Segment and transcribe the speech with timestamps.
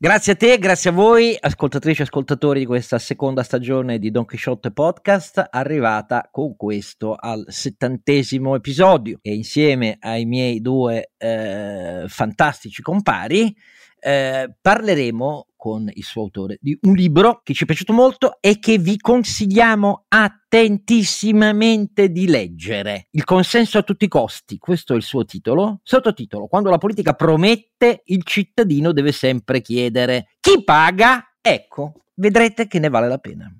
[0.00, 4.26] Grazie a te, grazie a voi, ascoltatrici e ascoltatori di questa seconda stagione di Don
[4.26, 9.18] Quixote Podcast, arrivata con questo al settantesimo episodio.
[9.20, 13.52] E insieme ai miei due eh, fantastici compari
[13.98, 18.60] eh, parleremo con il suo autore di un libro che ci è piaciuto molto e
[18.60, 23.08] che vi consigliamo attentissimamente di leggere.
[23.10, 25.80] Il consenso a tutti i costi, questo è il suo titolo.
[25.82, 31.34] Sottotitolo, quando la politica promette, il cittadino deve sempre chiedere chi paga?
[31.40, 33.52] Ecco, vedrete che ne vale la pena.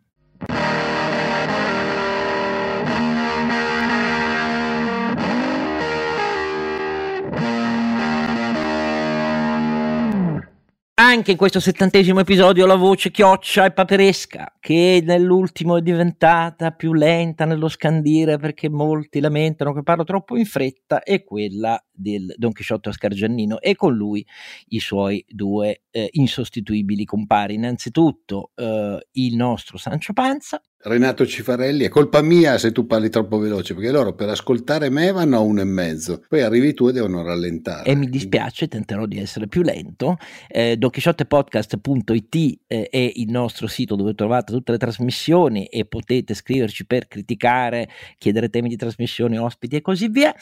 [11.08, 16.92] Anche in questo settantesimo episodio la voce chioccia e paperesca, che nell'ultimo è diventata più
[16.92, 22.52] lenta nello scandire perché molti lamentano che parlo troppo in fretta, è quella del Don
[22.52, 24.22] Chisciotto Ascargiannino e con lui
[24.66, 27.54] i suoi due eh, insostituibili compari.
[27.54, 30.60] Innanzitutto eh, il nostro Sancio Panza.
[30.80, 35.10] Renato Cifarelli, è colpa mia se tu parli troppo veloce, perché loro per ascoltare me
[35.10, 37.90] vanno a uno e mezzo, poi arrivi tu e devono rallentare.
[37.90, 40.18] E mi dispiace, tenterò di essere più lento.
[40.46, 46.87] Eh, DonChisciottepodcast.it eh, è il nostro sito dove trovate tutte le trasmissioni e potete scriverci
[46.87, 50.32] per criticare, chiedere temi di trasmissione, ospiti e così via.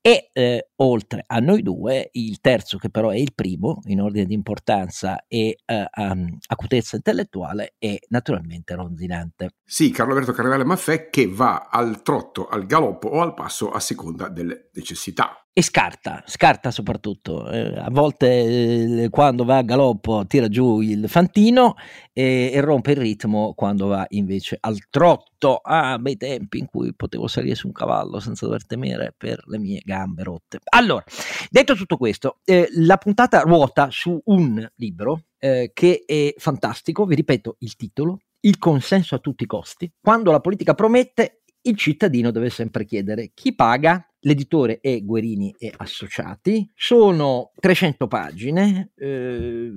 [0.00, 4.26] E eh, oltre a noi due, il terzo, che però è il primo in ordine
[4.26, 9.50] di importanza e eh, um, acutezza intellettuale, è naturalmente Ronzinante.
[9.64, 13.80] Sì, Carlo Alberto Carnevale Maffè che va al trotto, al galoppo o al passo a
[13.80, 15.44] seconda delle necessità.
[15.56, 17.48] E scarta, scarta soprattutto.
[17.48, 21.76] Eh, a volte eh, quando va a galoppo tira giù il fantino
[22.12, 25.60] e, e, rompe il ritmo quando va invece al trotto.
[25.62, 29.58] Ah, bei tempi in cui potevo salire su un cavallo senza dover temere per le
[29.58, 30.58] mie gambe rotte.
[30.70, 31.04] Allora,
[31.50, 37.14] detto tutto questo, eh, la puntata ruota su un libro eh, che è fantastico, vi
[37.14, 39.90] ripeto il titolo, Il consenso a tutti i costi.
[40.00, 44.06] Quando la politica promette, il cittadino deve sempre chiedere chi paga.
[44.20, 49.70] L'editore è Guerini e Associati, sono 300 pagine, eh,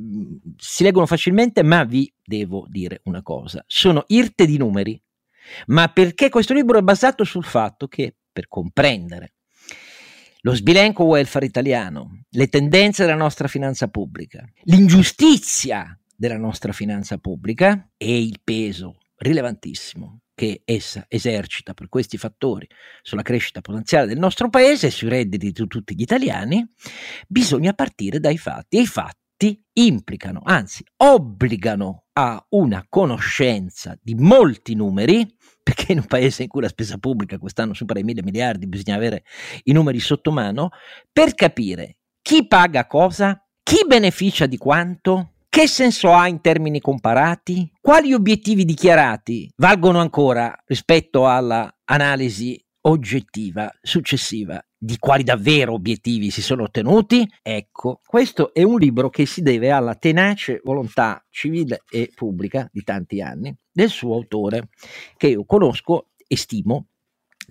[0.57, 5.01] si leggono facilmente, ma vi devo dire una cosa, sono irte di numeri,
[5.67, 9.33] ma perché questo libro è basato sul fatto che per comprendere
[10.41, 17.91] lo sbilenco welfare italiano, le tendenze della nostra finanza pubblica, l'ingiustizia della nostra finanza pubblica
[17.95, 22.67] e il peso rilevantissimo che essa esercita per questi fattori
[23.01, 26.63] sulla crescita potenziale del nostro paese e sui redditi di tutti gli italiani,
[27.27, 34.75] bisogna partire dai fatti e i fatti implicano, anzi obbligano a una conoscenza di molti
[34.75, 35.27] numeri,
[35.63, 38.95] perché in un paese in cui la spesa pubblica quest'anno supera i mille miliardi bisogna
[38.95, 39.23] avere
[39.63, 40.69] i numeri sotto mano,
[41.11, 47.71] per capire chi paga cosa, chi beneficia di quanto, che senso ha in termini comparati?
[47.81, 56.63] Quali obiettivi dichiarati valgono ancora rispetto all'analisi oggettiva successiva di quali davvero obiettivi si sono
[56.63, 57.27] ottenuti?
[57.41, 62.83] Ecco, questo è un libro che si deve alla tenace volontà civile e pubblica di
[62.83, 64.69] tanti anni del suo autore,
[65.17, 66.87] che io conosco e stimo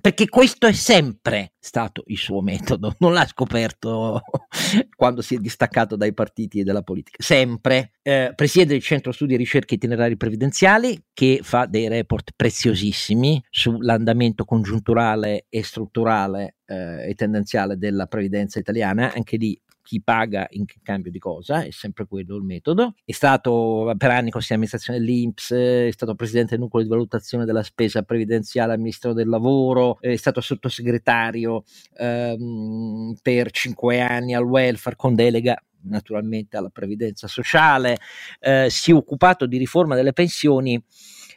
[0.01, 4.21] perché questo è sempre stato il suo metodo, non l'ha scoperto
[4.95, 7.93] quando si è distaccato dai partiti e dalla politica, sempre.
[8.03, 14.45] Eh, presiede il Centro Studi e Ricerche Itinerari Previdenziali che fa dei report preziosissimi sull'andamento
[14.45, 21.13] congiunturale e strutturale eh, e tendenziale della previdenza italiana, anche lì chi paga in cambio
[21.13, 22.97] di cosa, è sempre quello il metodo.
[23.05, 27.63] È stato per anni consigliere amministrazione dell'Inps, è stato presidente del nucleo di valutazione della
[27.63, 31.63] spesa previdenziale al Ministero del Lavoro, è stato sottosegretario
[31.99, 37.97] ehm, per cinque anni al welfare con delega naturalmente alla previdenza sociale,
[38.41, 40.83] eh, si è occupato di riforma delle pensioni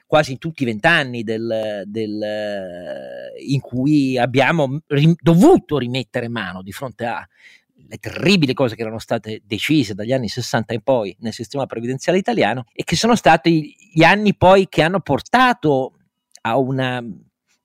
[0.07, 2.19] quasi in tutti i vent'anni del, del,
[3.45, 7.29] in cui abbiamo rim- dovuto rimettere mano di fronte a
[7.89, 12.19] le terribili cose che erano state decise dagli anni 60 in poi nel sistema previdenziale
[12.19, 15.93] italiano e che sono stati gli anni poi che hanno portato
[16.41, 17.03] a una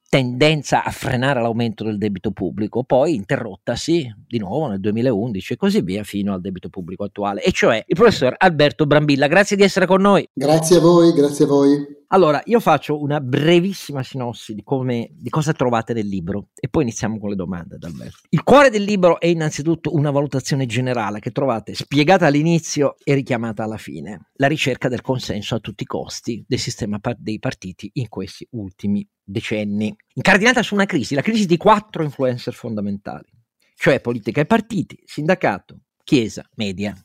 [0.09, 5.81] tendenza a frenare l'aumento del debito pubblico, poi interrottasi di nuovo nel 2011 e così
[5.83, 9.27] via fino al debito pubblico attuale, e cioè il professor Alberto Brambilla.
[9.27, 10.27] Grazie di essere con noi.
[10.33, 12.04] Grazie a voi, grazie a voi.
[12.15, 16.85] Allora, io faccio una brevissima sinossi di, come, di cosa trovate nel libro e poi
[16.85, 18.19] iniziamo con le domande, Alberto.
[18.29, 23.65] Il cuore del libro è innanzitutto una valutazione generale che trovate spiegata all'inizio e richiamata
[23.65, 28.09] alla fine, la ricerca del consenso a tutti i costi del sistema dei partiti in
[28.09, 33.29] questi ultimi decenni, incardinata su una crisi, la crisi di quattro influencer fondamentali,
[33.75, 36.97] cioè politica e partiti, sindacato, chiesa, media.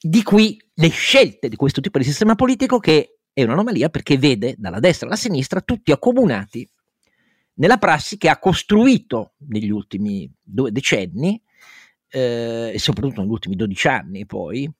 [0.00, 4.54] Di qui le scelte di questo tipo di sistema politico che è un'anomalia perché vede
[4.56, 6.66] dalla destra alla sinistra tutti accomunati
[7.54, 11.40] nella prassi che ha costruito negli ultimi due decenni
[12.08, 14.72] eh, e soprattutto negli ultimi 12 anni poi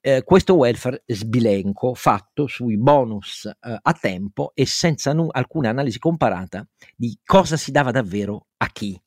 [0.00, 6.00] eh, questo welfare sbilenco fatto sui bonus eh, a tempo e senza nu- alcuna analisi
[6.00, 6.66] comparata
[6.96, 9.00] di cosa si dava davvero a chi.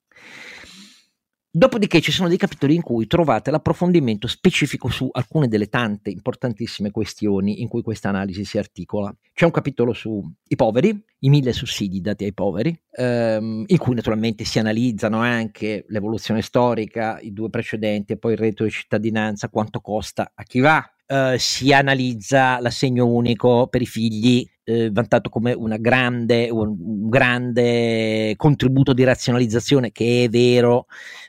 [1.58, 6.92] Dopodiché ci sono dei capitoli in cui trovate l'approfondimento specifico su alcune delle tante importantissime
[6.92, 9.16] questioni in cui questa analisi si articola.
[9.32, 10.22] C'è un capitolo sui
[10.54, 16.42] poveri, i mille sussidi dati ai poveri, ehm, in cui naturalmente si analizzano anche l'evoluzione
[16.42, 20.86] storica, i due precedenti e poi il reddito di cittadinanza, quanto costa a chi va,
[21.08, 28.34] Uh, si analizza l'assegno unico per i figli eh, vantato come grande, un, un, grande
[28.36, 30.88] contributo di razionalizzazione che è vero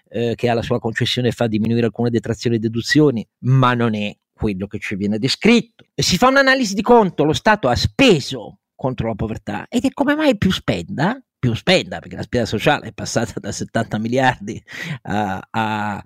[0.08, 4.16] eh, che ha la sua concessione fa diminuire alcune detrazioni e deduzioni ma non è
[4.32, 5.84] quello che ci viene descritto.
[5.94, 10.14] Si fa un'analisi di conto lo Stato ha speso contro la povertà ed è come
[10.14, 14.62] mai più spenda più spenda, perché la spesa sociale è passata da 70 miliardi
[15.02, 16.04] a, a,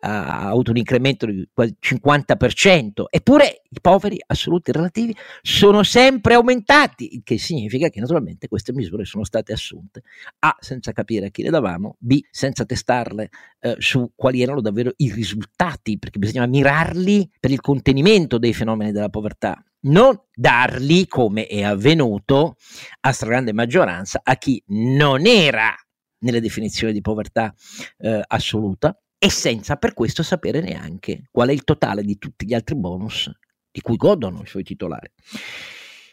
[0.00, 7.14] ha avuto un incremento di quasi 50%, eppure i poveri assoluti relativi sono sempre aumentati,
[7.16, 10.02] il che significa che naturalmente queste misure sono state assunte.
[10.40, 13.30] A senza capire a chi le davamo, B senza testarle
[13.60, 18.92] eh, su quali erano davvero i risultati, perché bisognava mirarli per il contenimento dei fenomeni
[18.92, 22.56] della povertà non darli, come è avvenuto
[23.00, 25.74] a stragrande maggioranza, a chi non era
[26.20, 27.54] nelle definizioni di povertà
[27.98, 32.54] eh, assoluta e senza per questo sapere neanche qual è il totale di tutti gli
[32.54, 33.30] altri bonus
[33.70, 35.10] di cui godono i suoi titolari.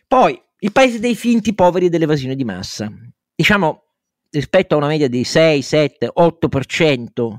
[0.07, 2.91] Poi, il paese dei finti poveri e dell'evasione di massa.
[3.33, 3.85] Diciamo,
[4.36, 7.36] rispetto a una media di 6, 7, 8%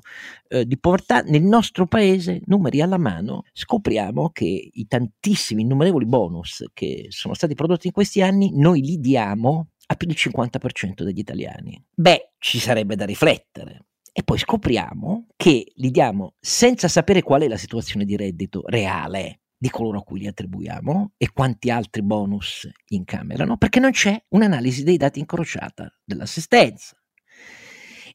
[0.48, 6.64] eh, di povertà, nel nostro paese, numeri alla mano, scopriamo che i tantissimi, innumerevoli bonus
[6.72, 11.18] che sono stati prodotti in questi anni, noi li diamo a più del 50% degli
[11.18, 11.82] italiani.
[11.94, 13.86] Beh, ci sarebbe da riflettere.
[14.12, 19.40] E poi scopriamo che li diamo senza sapere qual è la situazione di reddito reale
[19.58, 24.82] di coloro a cui li attribuiamo e quanti altri bonus incamerano, perché non c'è un'analisi
[24.82, 26.96] dei dati incrociata dell'assistenza.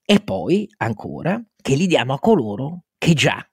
[0.04, 3.44] E poi, ancora, che li diamo a coloro che già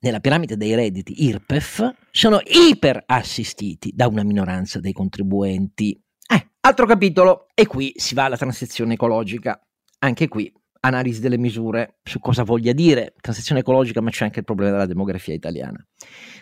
[0.00, 5.98] nella piramide dei redditi IRPEF sono iperassistiti da una minoranza dei contribuenti.
[6.30, 9.58] Eh, altro capitolo, e qui si va alla transizione ecologica.
[10.00, 10.52] Anche qui
[10.84, 14.86] analisi delle misure su cosa voglia dire transizione ecologica, ma c'è anche il problema della
[14.86, 15.84] demografia italiana.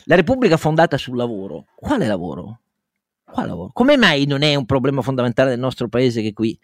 [0.05, 2.59] La Repubblica fondata sul lavoro, quale lavoro?
[3.25, 3.71] Quale lavoro?
[3.73, 6.59] Come mai non è un problema fondamentale del nostro paese che qui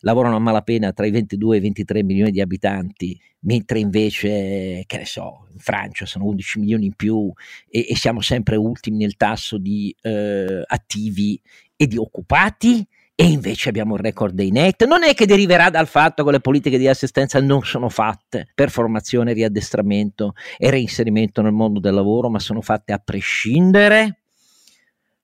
[0.00, 4.96] lavorano a malapena tra i 22 e i 23 milioni di abitanti, mentre invece, che
[4.98, 7.32] ne so, in Francia sono 11 milioni in più
[7.68, 11.40] e, e siamo sempre ultimi nel tasso di eh, attivi
[11.74, 12.86] e di occupati?
[13.14, 14.84] E invece abbiamo il record dei net.
[14.84, 18.70] Non è che deriverà dal fatto che le politiche di assistenza non sono fatte per
[18.70, 24.22] formazione, riaddestramento e reinserimento nel mondo del lavoro, ma sono fatte a prescindere.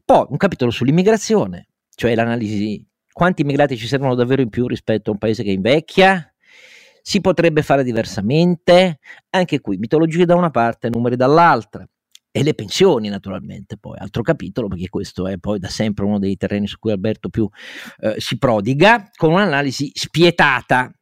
[0.04, 5.12] Poi un capitolo sull'immigrazione, cioè l'analisi quanti immigrati ci servono davvero in più rispetto a
[5.14, 6.32] un paese che invecchia.
[7.02, 8.98] Si potrebbe fare diversamente,
[9.30, 11.88] anche qui mitologie da una parte, numeri dall'altra
[12.38, 16.36] e le pensioni naturalmente poi, altro capitolo perché questo è poi da sempre uno dei
[16.36, 17.48] terreni su cui Alberto più
[17.98, 20.92] eh, si prodiga, con un'analisi spietata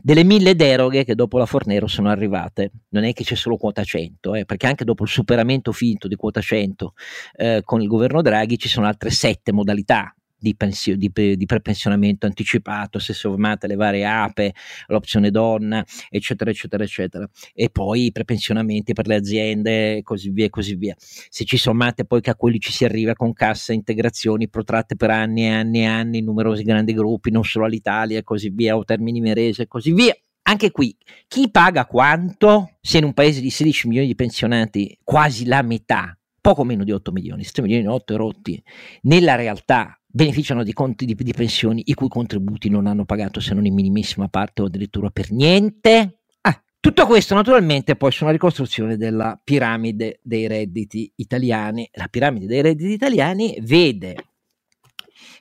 [0.00, 2.70] delle mille deroghe che dopo la Fornero sono arrivate.
[2.90, 6.14] Non è che c'è solo quota 100, eh, perché anche dopo il superamento finto di
[6.14, 6.92] quota 100
[7.38, 12.26] eh, con il governo Draghi ci sono altre sette modalità di, pensio, di, di prepensionamento
[12.26, 14.52] anticipato, se sommate le varie APE,
[14.88, 17.26] l'opzione donna, eccetera, eccetera, eccetera.
[17.54, 20.94] E poi i prepensionamenti per le aziende e così via e così via.
[20.98, 25.08] Se ci sommate poi che a quelli ci si arriva con cassa integrazioni protratte per
[25.08, 28.84] anni e anni e anni numerosi grandi gruppi, non solo all'Italia e così via, o
[28.84, 30.14] Termini Merese e così via.
[30.46, 30.94] Anche qui,
[31.26, 32.76] chi paga quanto?
[32.82, 36.92] Se in un paese di 16 milioni di pensionati quasi la metà poco meno di
[36.92, 38.62] 8 milioni, 7 milioni e 8 rotti,
[39.04, 43.52] nella realtà beneficiano di conti di, di, pensioni i cui contributi non hanno pagato se
[43.52, 46.20] non in minimissima parte o addirittura per niente.
[46.42, 51.88] Ah, tutto questo naturalmente poi su una ricostruzione della piramide dei redditi italiani.
[51.94, 54.14] La piramide dei redditi italiani vede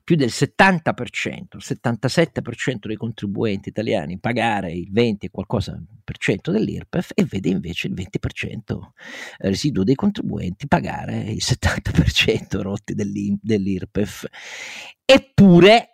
[0.03, 0.91] più del 70%,
[1.53, 7.49] il 77% dei contribuenti italiani pagare il 20 e qualcosa per cento dell'IRPEF e vede
[7.49, 8.77] invece il 20%
[9.37, 14.25] residuo dei contribuenti pagare il 70% rotti dell'IRPEF.
[15.05, 15.89] Eppure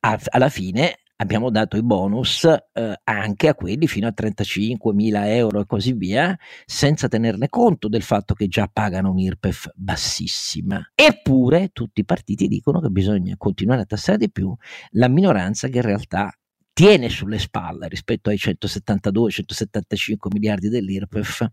[0.00, 5.66] alla fine abbiamo dato i bonus eh, anche a quelli fino a 35.000 euro e
[5.66, 10.92] così via, senza tenerne conto del fatto che già pagano un'IRPEF bassissima.
[10.94, 14.54] Eppure tutti i partiti dicono che bisogna continuare a tassare di più
[14.90, 16.32] la minoranza che in realtà
[16.78, 21.44] tiene sulle spalle rispetto ai 172-175 miliardi dell'IRPEF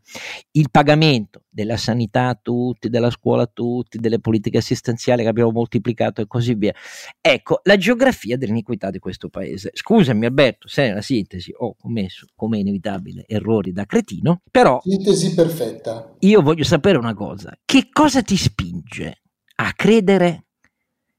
[0.52, 5.50] il pagamento della sanità a tutti, della scuola a tutti, delle politiche assistenziali che abbiamo
[5.50, 6.76] moltiplicato e così via.
[7.20, 9.72] Ecco, la geografia dell'iniquità di questo paese.
[9.74, 14.80] Scusami Alberto, se nella sintesi ho commesso, come inevitabile, errori da cretino, però...
[14.84, 16.18] Sintesi perfetta.
[16.20, 19.24] Io voglio sapere una cosa, che cosa ti spinge
[19.56, 20.45] a credere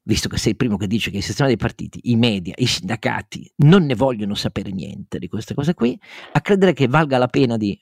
[0.06, 2.66] visto che sei il primo che dice che il sistema dei partiti, i media, i
[2.66, 5.98] sindacati non ne vogliono sapere niente di queste cose qui,
[6.32, 7.78] a credere che valga la pena di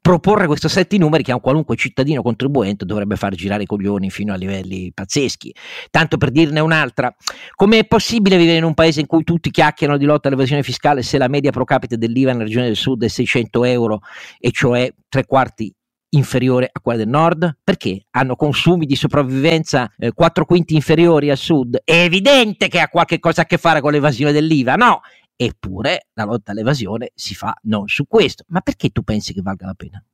[0.00, 3.66] proporre questo set di numeri che a un qualunque cittadino contribuente dovrebbe far girare i
[3.66, 5.54] coglioni fino a livelli pazzeschi.
[5.90, 7.14] Tanto per dirne un'altra,
[7.54, 11.02] come è possibile vivere in un paese in cui tutti chiacchierano di lotta all'evasione fiscale
[11.02, 14.00] se la media pro capite dell'IVA nella regione del sud è 600 euro
[14.38, 15.72] e cioè tre quarti
[16.14, 17.58] inferiore a quella del nord?
[17.62, 21.80] Perché hanno consumi di sopravvivenza eh, 4 quinti inferiori al sud?
[21.84, 25.00] È evidente che ha qualche cosa a che fare con l'evasione dell'IVA, no?
[25.34, 28.44] Eppure la lotta all'evasione si fa non su questo.
[28.48, 30.04] Ma perché tu pensi che valga la pena?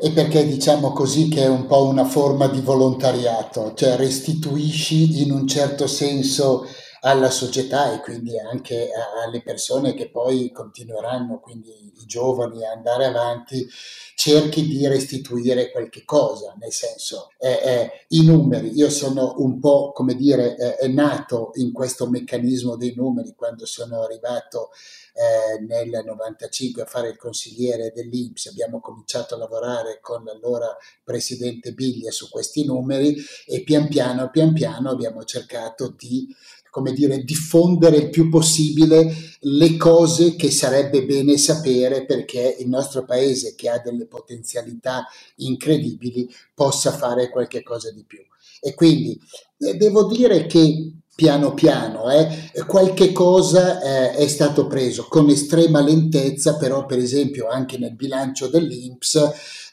[0.00, 5.32] E perché diciamo così che è un po' una forma di volontariato, cioè restituisci in
[5.32, 6.66] un certo senso
[7.00, 8.90] alla società e quindi anche
[9.24, 13.68] alle persone che poi continueranno, quindi i giovani, a andare avanti,
[14.14, 19.92] cerchi di restituire qualche cosa, nel senso eh, eh, i numeri, io sono un po'
[19.92, 24.70] come dire eh, nato in questo meccanismo dei numeri quando sono arrivato
[25.18, 31.72] eh, nel 95 a fare il consigliere dell'Inps, abbiamo cominciato a lavorare con l'allora presidente
[31.72, 36.26] Biglia su questi numeri e pian piano, pian piano abbiamo cercato di
[36.70, 43.04] come dire, diffondere il più possibile le cose che sarebbe bene sapere perché il nostro
[43.04, 45.06] paese, che ha delle potenzialità
[45.36, 48.20] incredibili, possa fare qualche cosa di più.
[48.60, 49.18] E quindi
[49.58, 52.28] eh, devo dire che piano piano, eh,
[52.64, 58.46] qualche cosa eh, è stato preso con estrema lentezza, però per esempio anche nel bilancio
[58.46, 59.16] dell'Inps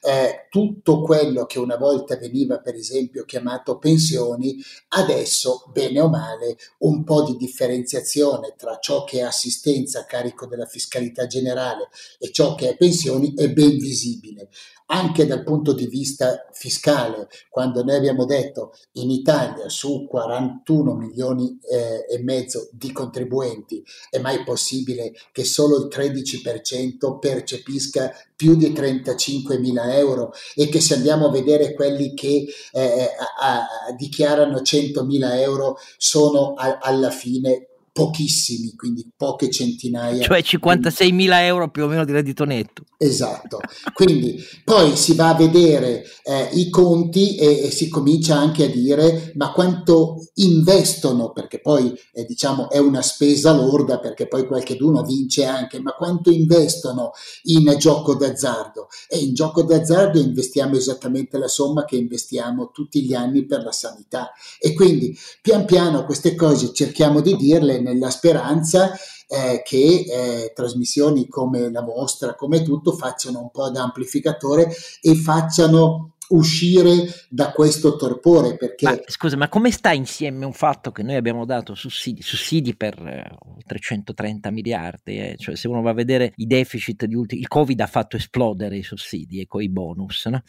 [0.02, 4.60] eh, tutto quello che una volta veniva per esempio chiamato pensioni,
[4.96, 10.48] adesso bene o male un po' di differenziazione tra ciò che è assistenza a carico
[10.48, 14.50] della fiscalità generale e ciò che è pensioni è ben visibile
[14.88, 21.58] anche dal punto di vista fiscale, quando noi abbiamo detto in Italia su 41 milioni
[21.62, 28.72] eh, e mezzo di contribuenti è mai possibile che solo il 13% percepisca più di
[28.72, 30.32] 35 mila euro?
[30.54, 35.78] E che se andiamo a vedere quelli che eh, a, a, dichiarano 100 mila euro
[35.98, 40.22] sono a, alla fine pochissimi, quindi poche centinaia.
[40.22, 42.84] Cioè 56 mila euro più o meno di reddito netto.
[42.98, 43.60] Esatto,
[43.94, 48.70] quindi poi si va a vedere eh, i conti e, e, si comincia anche a
[48.70, 55.04] dire ma quanto investono, perché poi eh, diciamo è una spesa lorda, perché poi qualcheduno
[55.04, 57.12] vince anche, ma quanto investono
[57.44, 58.88] in gioco d'azzardo?
[59.08, 63.72] E in gioco d'azzardo investiamo esattamente la somma che investiamo tutti gli anni per la
[63.72, 64.32] sanità.
[64.60, 68.92] E quindi pian piano queste cose cerchiamo di dirle nella speranza
[69.28, 75.16] eh, che eh, trasmissioni come la vostra, come tutto, facciano un po' da amplificatore e
[75.16, 81.04] facciano uscire da questo torpore perché ma, scusa ma come sta insieme un fatto che
[81.04, 85.36] noi abbiamo dato sussidi, sussidi per eh, 330 miliardi eh?
[85.38, 88.78] cioè se uno va a vedere i deficit di ultimi il covid ha fatto esplodere
[88.78, 90.42] i sussidi e i bonus no?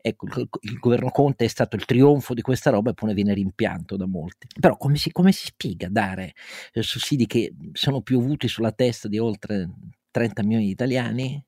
[0.00, 3.14] ecco il, il, governo Conte è stato il trionfo di questa roba e poi ne
[3.14, 6.34] viene rimpianto da molti però come si, come si spiega dare
[6.72, 9.68] eh, sussidi che sono piovuti sulla testa di oltre
[10.10, 11.42] 30 milioni di italiani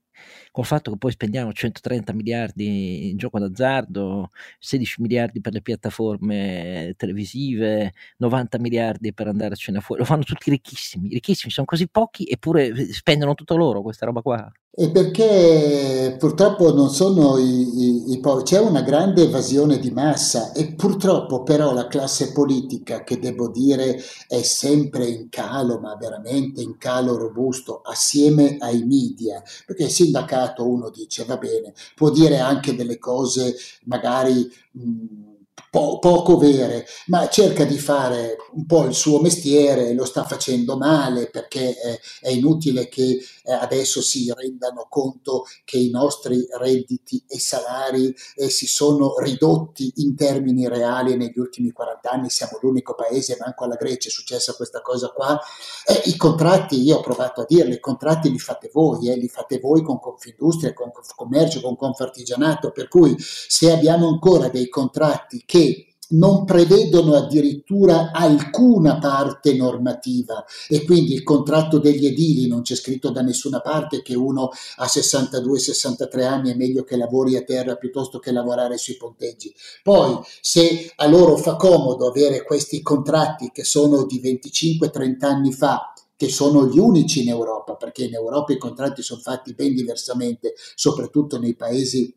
[0.50, 6.94] col fatto che poi spendiamo 130 miliardi in gioco d'azzardo, 16 miliardi per le piattaforme
[6.96, 11.88] televisive, 90 miliardi per andare a cena fuori, lo fanno tutti ricchissimi, ricchissimi, sono così
[11.88, 14.50] pochi eppure spendono tutto loro questa roba qua.
[14.72, 20.52] E perché purtroppo non sono i, i, i poveri, c'è una grande evasione di massa
[20.52, 26.62] e purtroppo però la classe politica, che devo dire è sempre in calo, ma veramente
[26.62, 32.38] in calo robusto, assieme ai media, perché il sindacato uno dice va bene, può dire
[32.38, 34.48] anche delle cose magari...
[34.72, 35.28] Mh,
[35.70, 40.76] po- poco vere, ma cerca di fare un po' il suo mestiere, lo sta facendo
[40.76, 47.24] male perché eh, è inutile che eh, adesso si rendano conto che i nostri redditi
[47.26, 52.94] e salari eh, si sono ridotti in termini reali negli ultimi 40 anni, siamo l'unico
[52.94, 55.38] paese, manco alla Grecia è successa questa cosa qua.
[55.84, 59.28] Eh, I contratti, io ho provato a dirle, i contratti li fate voi, eh, li
[59.28, 65.42] fate voi con Confindustria, con Confcommercio, con Confartigianato, per cui se abbiamo ancora dei contratti
[65.44, 72.74] che non prevedono addirittura alcuna parte normativa e quindi il contratto degli edili non c'è
[72.74, 77.76] scritto da nessuna parte che uno a 62-63 anni è meglio che lavori a terra
[77.76, 79.54] piuttosto che lavorare sui ponteggi.
[79.82, 85.92] Poi se a loro fa comodo avere questi contratti che sono di 25-30 anni fa
[86.16, 90.52] che sono gli unici in Europa, perché in Europa i contratti sono fatti ben diversamente,
[90.74, 92.14] soprattutto nei paesi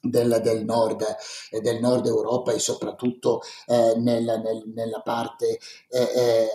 [0.00, 1.04] del, del, nord,
[1.50, 6.48] eh, del, nord, Europa e soprattutto eh, nella, nel, nella parte eh, eh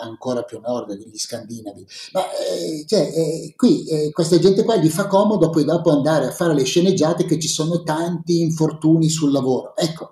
[0.00, 1.86] ancora più nord degli scandinavi.
[2.12, 6.30] Ma eh, cioè, eh, qui questa gente qua gli fa comodo poi dopo andare a
[6.30, 9.74] fare le sceneggiate che ci sono tanti infortuni sul lavoro.
[9.76, 10.10] Ecco,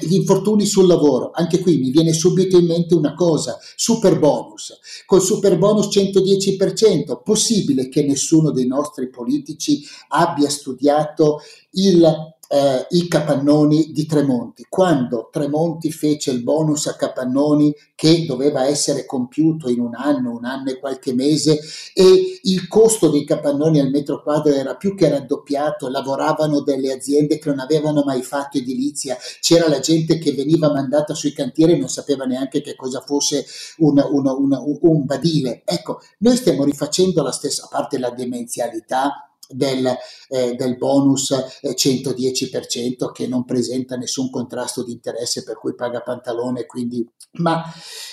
[0.00, 4.78] gli infortuni sul lavoro, anche qui mi viene subito in mente una cosa, super bonus.
[5.06, 11.40] Col super bonus 110%, possibile che nessuno dei nostri politici abbia studiato
[11.72, 14.66] il eh, i capannoni di Tremonti.
[14.68, 20.44] Quando Tremonti fece il bonus a capannoni che doveva essere compiuto in un anno, un
[20.44, 21.60] anno e qualche mese
[21.92, 27.38] e il costo dei capannoni al metro quadro era più che raddoppiato, lavoravano delle aziende
[27.38, 31.76] che non avevano mai fatto edilizia, c'era la gente che veniva mandata sui cantieri e
[31.78, 33.44] non sapeva neanche che cosa fosse
[33.78, 35.62] un, un, un, un badile.
[35.64, 39.86] Ecco, noi stiamo rifacendo la stessa parte la demenzialità del,
[40.28, 41.30] eh, del, bonus
[41.62, 47.62] eh, 110% che non presenta nessun contrasto di interesse per cui paga pantalone quindi ma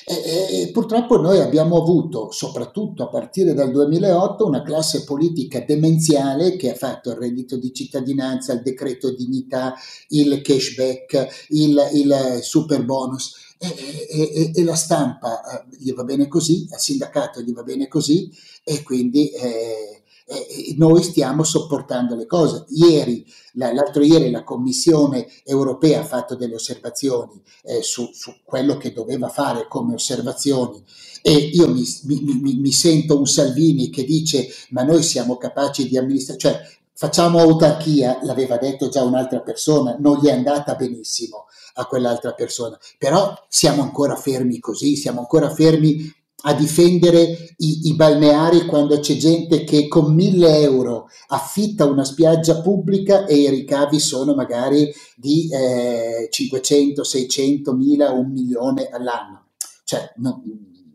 [0.06, 6.56] eh, eh, purtroppo noi abbiamo avuto soprattutto a partire dal 2008 una classe politica demenziale
[6.56, 9.74] che ha fatto il reddito di cittadinanza il decreto dignità
[10.10, 13.44] il cashback il, il super bonus.
[13.58, 13.74] E,
[14.10, 18.30] e, e, la stampa eh, gli va bene così, al sindacato gli va bene così
[18.65, 22.65] e quindi eh, eh, noi stiamo sopportando le cose.
[22.70, 28.91] Ieri, l'altro ieri la Commissione europea ha fatto delle osservazioni eh, su, su, quello che
[28.91, 30.84] doveva fare come osservazioni
[31.22, 35.97] e io mi, mi, mi, sento un Salvini che dice ma noi siamo capaci di
[35.97, 36.62] amministrare, cioè
[36.93, 41.45] facciamo autarchia, l'aveva detto già un'altra persona, non gli è andata benissimo
[41.76, 46.13] a quell'altra persona, però siamo ancora fermi così, siamo ancora fermi
[46.47, 52.62] a difendere i, i, balneari quando c'è gente che con mille euro affitta una spiaggia
[52.62, 59.47] pubblica e i ricavi sono magari di eh, 500, 600 mila, un milione all'anno.
[59.84, 60.43] Cioè, no,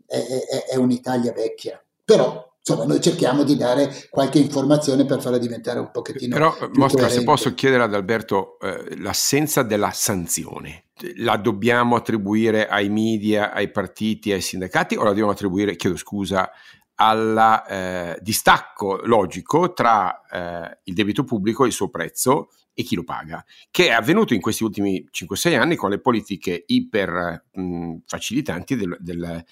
[0.05, 1.81] è, è, è un'Italia vecchia.
[2.03, 6.79] Però insomma noi cerchiamo di dare qualche informazione per farla diventare un pochettino però più
[6.79, 13.51] Mosca se posso chiedere ad Alberto eh, l'assenza della sanzione la dobbiamo attribuire ai media
[13.51, 16.51] ai partiti ai sindacati o la dobbiamo attribuire chiedo scusa
[16.95, 22.95] al eh, distacco logico tra eh, il debito pubblico e il suo prezzo e chi
[22.95, 27.95] lo paga, che è avvenuto in questi ultimi 5-6 anni con le politiche iper mh,
[28.05, 29.43] facilitanti del, del,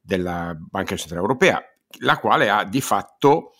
[0.00, 1.62] della Banca Centrale Europea
[2.00, 3.52] la quale ha di fatto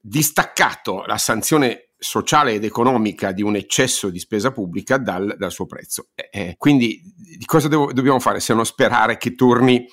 [0.00, 5.66] distaccato la sanzione sociale ed economica di un eccesso di spesa pubblica dal, dal suo
[5.66, 6.08] prezzo.
[6.14, 9.86] Eh, quindi di cosa devo, dobbiamo fare se non sperare che torni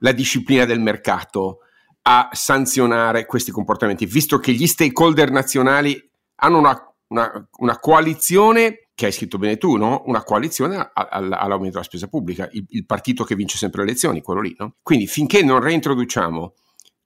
[0.00, 1.58] la disciplina del mercato
[2.02, 6.00] a sanzionare questi comportamenti, visto che gli stakeholder nazionali
[6.36, 10.04] hanno una, una, una coalizione che hai scritto bene tu, no?
[10.06, 14.40] una coalizione all'aumento della spesa pubblica, il, il, partito che vince sempre le elezioni, quello
[14.40, 14.54] lì.
[14.56, 14.76] No?
[14.82, 16.54] Quindi finché non reintroduciamo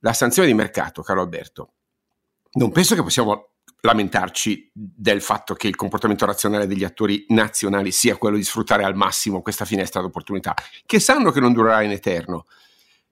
[0.01, 1.73] la sanzione di mercato, caro Alberto,
[2.53, 3.51] non penso che possiamo
[3.83, 8.95] lamentarci del fatto che il comportamento razionale degli attori nazionali sia quello di sfruttare al
[8.95, 12.47] massimo questa finestra d'opportunità, che sanno che non durerà in eterno,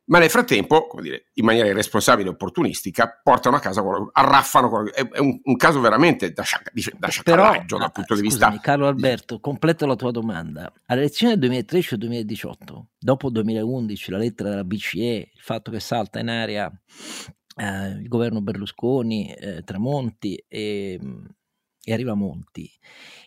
[0.08, 5.18] ma nel frattempo, come dire, in maniera irresponsabile e opportunistica, portano a casa, arraffano, è,
[5.18, 6.44] un, un, caso veramente da,
[6.98, 8.58] da sciacallaggio dal punto di vista...
[8.58, 10.72] Carlo Alberto, completo la tua domanda.
[10.86, 15.80] Alle elezioni del 2013 e 2018, dopo 2011, la lettera della BCE, il fatto che
[15.80, 16.72] salta in aria
[17.56, 20.98] eh, il governo Berlusconi, eh, Tramonti e,
[21.82, 22.70] e arriva Monti,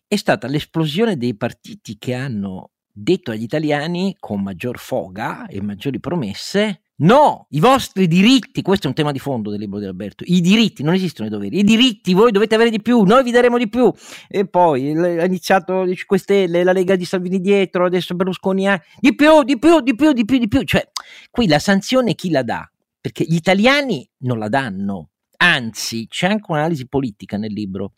[0.07, 5.99] è stata l'esplosione dei partiti che hanno detto agli italiani con maggior foga e maggiori
[5.99, 10.23] promesse No, i vostri diritti, questo è un tema di fondo del libro di Alberto,
[10.27, 13.31] i diritti, non esistono i doveri, i diritti voi dovete avere di più, noi vi
[13.31, 13.91] daremo di più.
[14.27, 18.79] E poi ha iniziato le 5 Stelle, la Lega di Salvini dietro, adesso Berlusconi ha
[18.99, 20.61] di più, di più, di più, di più, di più.
[20.61, 20.91] Cioè,
[21.31, 22.71] qui la sanzione chi la dà?
[22.99, 25.09] Perché gli italiani non la danno,
[25.43, 27.93] Anzi, c'è anche un'analisi politica nel libro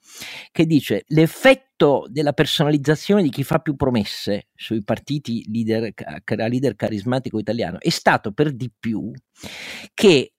[0.52, 5.92] che dice l'effetto della personalizzazione di chi fa più promesse sui partiti leader,
[6.26, 9.12] leader carismatico italiano è stato per di più
[9.94, 10.33] che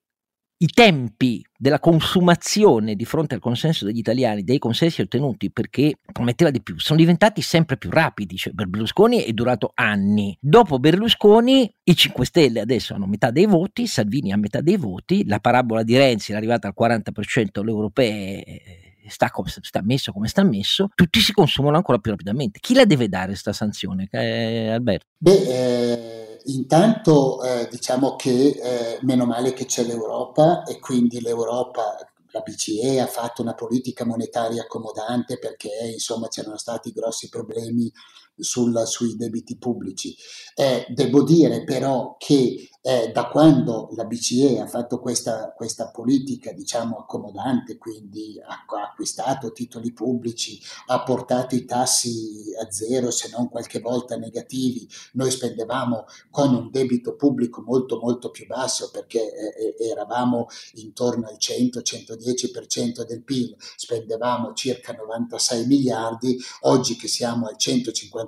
[0.64, 6.50] i tempi della consumazione di fronte al consenso degli italiani, dei consensi ottenuti perché prometteva
[6.50, 8.36] di più, sono diventati sempre più rapidi.
[8.36, 10.34] Cioè, per Berlusconi è durato anni.
[10.40, 15.26] Dopo Berlusconi i 5 Stelle adesso hanno metà dei voti, Salvini ha metà dei voti,
[15.26, 20.42] la parabola di Renzi è arrivata al 40% alle europee sta, sta messo come sta
[20.42, 22.58] messo, tutti si consumano ancora più rapidamente.
[22.60, 25.06] Chi la deve dare questa sanzione, eh, Alberto?
[25.18, 31.96] Beh, eh intanto eh, diciamo che eh, meno male che c'è l'Europa e quindi l'Europa,
[32.30, 37.90] la BCE ha fatto una politica monetaria accomodante perché insomma c'erano stati grossi problemi
[38.36, 40.16] sul, sui debiti pubblici.
[40.54, 46.52] Eh, devo dire però che eh, da quando la BCE ha fatto questa, questa politica,
[46.52, 53.30] diciamo, accomodante, quindi ha, ha, acquistato titoli pubblici, ha portato i tassi a zero, se
[53.30, 59.32] non qualche volta negativi, noi spendevamo con un debito pubblico molto molto più basso perché
[59.32, 67.46] eh, eh eravamo intorno al 100-110% del PIL, spendevamo circa 96 miliardi, oggi che siamo
[67.46, 67.56] al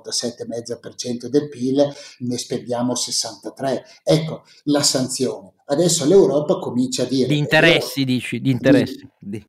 [0.03, 3.85] 157,5% del PIL ne spendiamo 63.
[4.03, 5.53] Ecco, la sanzione.
[5.65, 7.27] Adesso l'Europa comincia a dire...
[7.27, 9.07] Di interessi, dici, di interessi.
[9.19, 9.45] Di,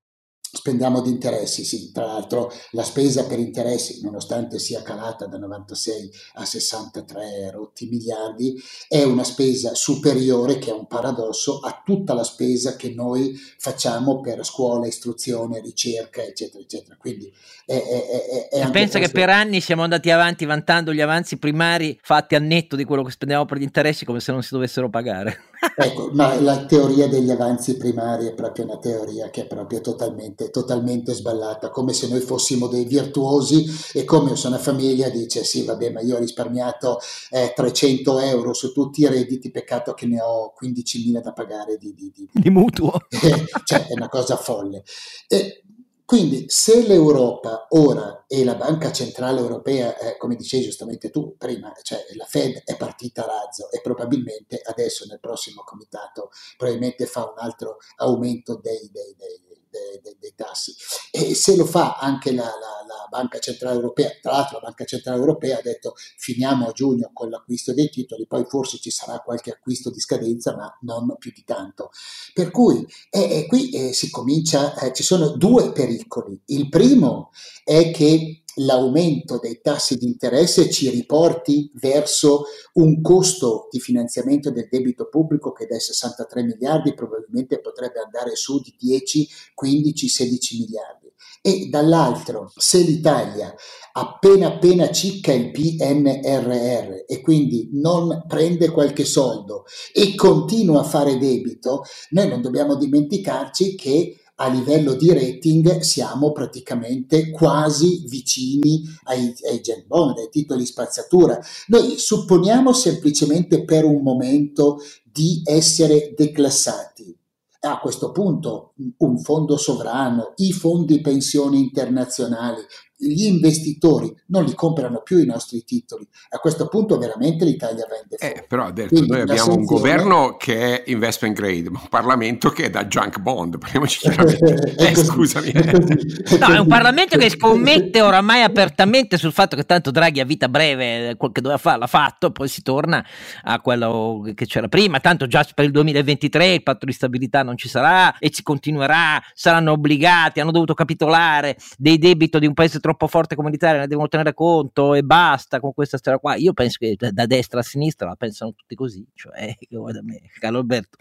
[0.68, 6.10] spendiamo di interessi, sì, tra l'altro la spesa per interessi, nonostante sia calata da 96
[6.34, 12.24] a 63 rotti miliardi, è una spesa superiore, che è un paradosso, a tutta la
[12.24, 16.96] spesa che noi facciamo per scuola, istruzione, ricerca, eccetera, eccetera.
[16.98, 17.32] Quindi
[17.64, 22.34] è, è, è, Pensa che per anni siamo andati avanti vantando gli avanzi primari fatti
[22.34, 25.40] a netto di quello che spendevamo per gli interessi come se non si dovessero pagare.
[25.76, 30.50] ecco, ma la teoria degli avanzi primari è proprio una teoria che è proprio totalmente
[30.58, 35.64] totalmente, sballata, come se noi fossimo dei virtuosi e come se una famiglia dice sì
[35.64, 36.98] vabbè ma io ho risparmiato
[37.30, 41.94] eh, 300 euro su tutti i redditi, peccato che ne ho 15.000 da pagare di,
[41.94, 42.92] di, di, di mutuo.
[43.64, 44.82] cioè è una cosa folle.
[45.28, 45.62] E,
[46.08, 51.70] quindi se l'Europa ora e la Banca Centrale Europea, eh, come dicevi giustamente tu prima,
[51.82, 57.24] cioè la Fed è partita a razzo e probabilmente adesso nel prossimo comitato probabilmente fa
[57.24, 59.47] un altro aumento dei, dei, dei
[59.90, 60.74] dei, dei, dei tassi.
[61.10, 64.84] E se lo fa anche la, la, la, Banca Centrale Europea, tra l'altro la Banca
[64.84, 69.20] Centrale Europea ha detto finiamo a giugno con l'acquisto dei titoli, poi forse ci sarà
[69.20, 71.90] qualche acquisto di scadenza, ma non più di tanto.
[72.34, 76.38] Per cui eh, qui eh, si comincia, eh, ci sono due pericoli.
[76.46, 77.30] Il primo
[77.64, 82.44] è che l'aumento dei tassi di interesse ci riporti verso
[82.74, 88.60] un costo di finanziamento del debito pubblico che dai 63 miliardi probabilmente potrebbe andare su
[88.60, 91.06] di 10, 15, 16 miliardi.
[91.40, 93.54] E dall'altro, se l'Italia
[93.92, 101.16] appena appena cicca il PNRR e quindi non prende qualche soldo e continua a fare
[101.16, 109.34] debito, noi non dobbiamo dimenticarci che a livello di rating siamo praticamente quasi vicini ai,
[109.50, 111.38] ai gen bond, ai titoli spazzatura.
[111.68, 117.16] Noi supponiamo semplicemente per un momento di essere declassati.
[117.60, 122.60] A questo punto un fondo sovrano, i fondi pensioni internazionali
[123.00, 126.06] gli investitori non li comprano più i nostri titoli.
[126.30, 128.34] A questo punto veramente l'Italia vende fuori.
[128.34, 132.64] Eh, però detto, Quindi, noi abbiamo un governo che è investment grade, un Parlamento che
[132.64, 134.74] è da junk bond, parliamoci chiaramente.
[134.76, 135.50] eh, così, scusami.
[135.50, 140.20] È, così, no, è un Parlamento che scommette oramai apertamente sul fatto che tanto Draghi
[140.20, 143.04] a vita breve quel che doveva fare l'ha fatto, poi si torna
[143.42, 147.56] a quello che c'era prima, tanto già per il 2023 il patto di stabilità non
[147.56, 152.80] ci sarà e ci continuerà, saranno obbligati, hanno dovuto capitolare dei debiti di un paese
[152.80, 156.34] troppo forte come l'Italia, ne devono tenere conto e basta con questa storia qua.
[156.36, 160.58] Io penso che da destra a sinistra la pensano tutti così, cioè, da me, Carlo
[160.58, 160.98] Alberto,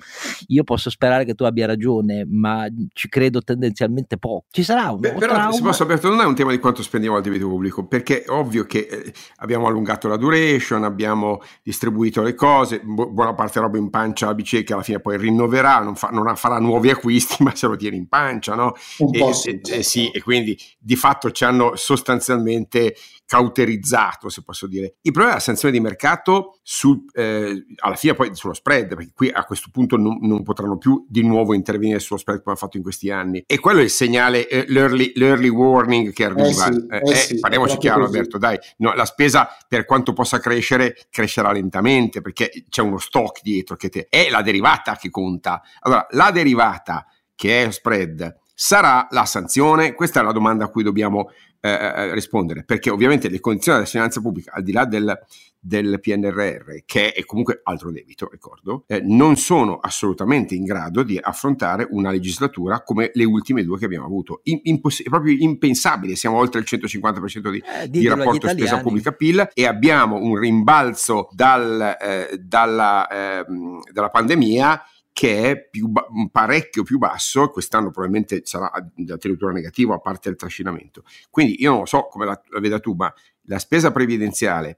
[0.48, 4.46] io posso sperare che tu abbia ragione, ma ci credo tendenzialmente poco.
[4.52, 5.52] Ci sarà un Beh, Però, trauma.
[5.52, 8.30] se posso, Alberto, non è un tema di quanto spendiamo al debito pubblico, perché è
[8.30, 13.78] ovvio che eh, abbiamo allungato la duration, abbiamo distribuito le cose, bu- buona parte roba
[13.78, 17.42] in pancia la BCE che alla fine poi rinnoverà, non, fa, non farà nuovi acquisti,
[17.44, 18.74] ma se lo tiene in pancia, no?
[19.00, 24.42] Un e, po' sì, e, sì, e quindi di fatto ci hanno sostanzialmente cauterizzato, se
[24.42, 24.96] posso dire.
[25.02, 29.12] Il problema è la sanzione di mercato sul, eh, alla fine poi sullo spread, perché
[29.14, 32.58] qui a questo punto non, non, potranno più di nuovo intervenire sullo spread come ha
[32.58, 33.44] fatto in questi anni.
[33.46, 36.68] E quello è il segnale, eh, l'early, l'early, warning che arriva.
[36.68, 38.16] Eh sì, eh, eh, sì, parliamoci chiaro, così.
[38.16, 43.42] Alberto, dai, no, la spesa per quanto possa crescere, crescerà lentamente perché c'è uno stock
[43.42, 45.62] dietro che te, è la derivata che conta.
[45.82, 49.94] Allora, la derivata che è spread sarà la sanzione?
[49.94, 51.30] Questa è la domanda a cui dobbiamo
[51.68, 55.20] eh, eh, rispondere, perché ovviamente le condizioni della finanza pubblica, al di là del,
[55.60, 61.20] del PNRR, che è comunque altro debito, ricordo, eh, non sono assolutamente in grado di
[61.22, 64.40] affrontare una legislatura come le ultime due che abbiamo avuto.
[64.44, 69.12] In, imposs- è proprio impensabile, siamo oltre il 150% di, eh, di rapporto spesa pubblica
[69.12, 74.82] PIL e abbiamo un rimbalzo dal, eh, dalla, ehm, dalla pandemia
[75.18, 80.36] che è più ba- parecchio più basso, quest'anno probabilmente sarà addirittura negativo a parte il
[80.36, 81.02] trascinamento.
[81.32, 83.12] Quindi io non so come la, la veda tu, ma
[83.46, 84.78] la spesa previdenziale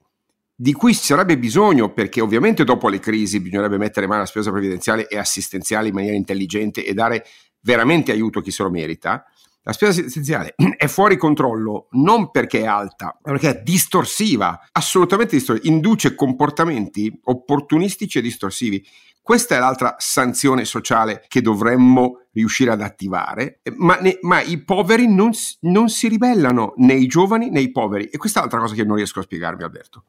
[0.55, 4.49] di cui ci sarebbe bisogno perché ovviamente dopo le crisi bisognerebbe mettere mano alla spesa
[4.49, 7.25] previdenziale e assistenziale in maniera intelligente e dare
[7.59, 9.25] veramente aiuto a chi se lo merita.
[9.63, 15.35] La spesa assistenziale è fuori controllo non perché è alta, ma perché è distorsiva, assolutamente
[15.35, 18.85] distorsiva, induce comportamenti opportunistici e distorsivi.
[19.29, 25.07] Questa è l'altra sanzione sociale che dovremmo riuscire ad attivare, ma, ne, ma i poveri
[25.07, 28.05] non, non, si ribellano, né i giovani né i poveri.
[28.05, 30.03] E questa è l'altra cosa che non riesco a spiegarmi, Alberto.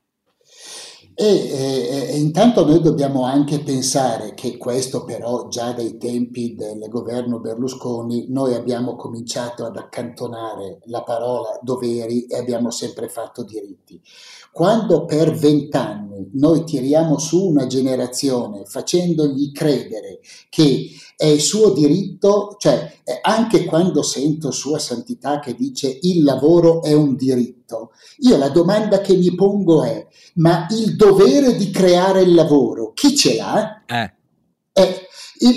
[1.14, 6.86] E, e, e, intanto noi dobbiamo anche pensare che questo però già dai tempi del
[6.88, 14.00] governo Berlusconi noi abbiamo cominciato ad accantonare la parola doveri e abbiamo sempre fatto diritti.
[14.52, 22.56] Quando per vent'anni noi tiriamo su una generazione facendogli credere che è il suo diritto,
[22.58, 28.48] cioè anche quando sento Sua Santità che dice il lavoro è un diritto, io la
[28.48, 33.84] domanda che mi pongo è, ma il dovere di creare il lavoro, chi ce l'ha?
[33.86, 34.14] Eh.
[34.82, 35.06] Eh,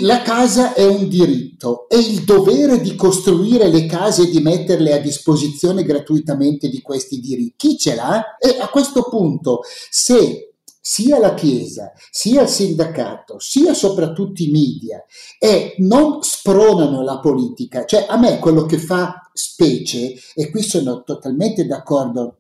[0.02, 4.94] la casa è un diritto e il dovere di costruire le case e di metterle
[4.94, 7.70] a disposizione gratuitamente di questi diritti.
[7.70, 8.38] Chi ce l'ha?
[8.38, 9.60] E a questo punto,
[9.90, 10.54] se
[10.86, 15.04] sia la Chiesa, sia il sindacato, sia soprattutto i media,
[15.40, 21.04] e non spronano la politica, cioè a me quello che fa specie, e qui sono
[21.04, 22.40] totalmente d'accordo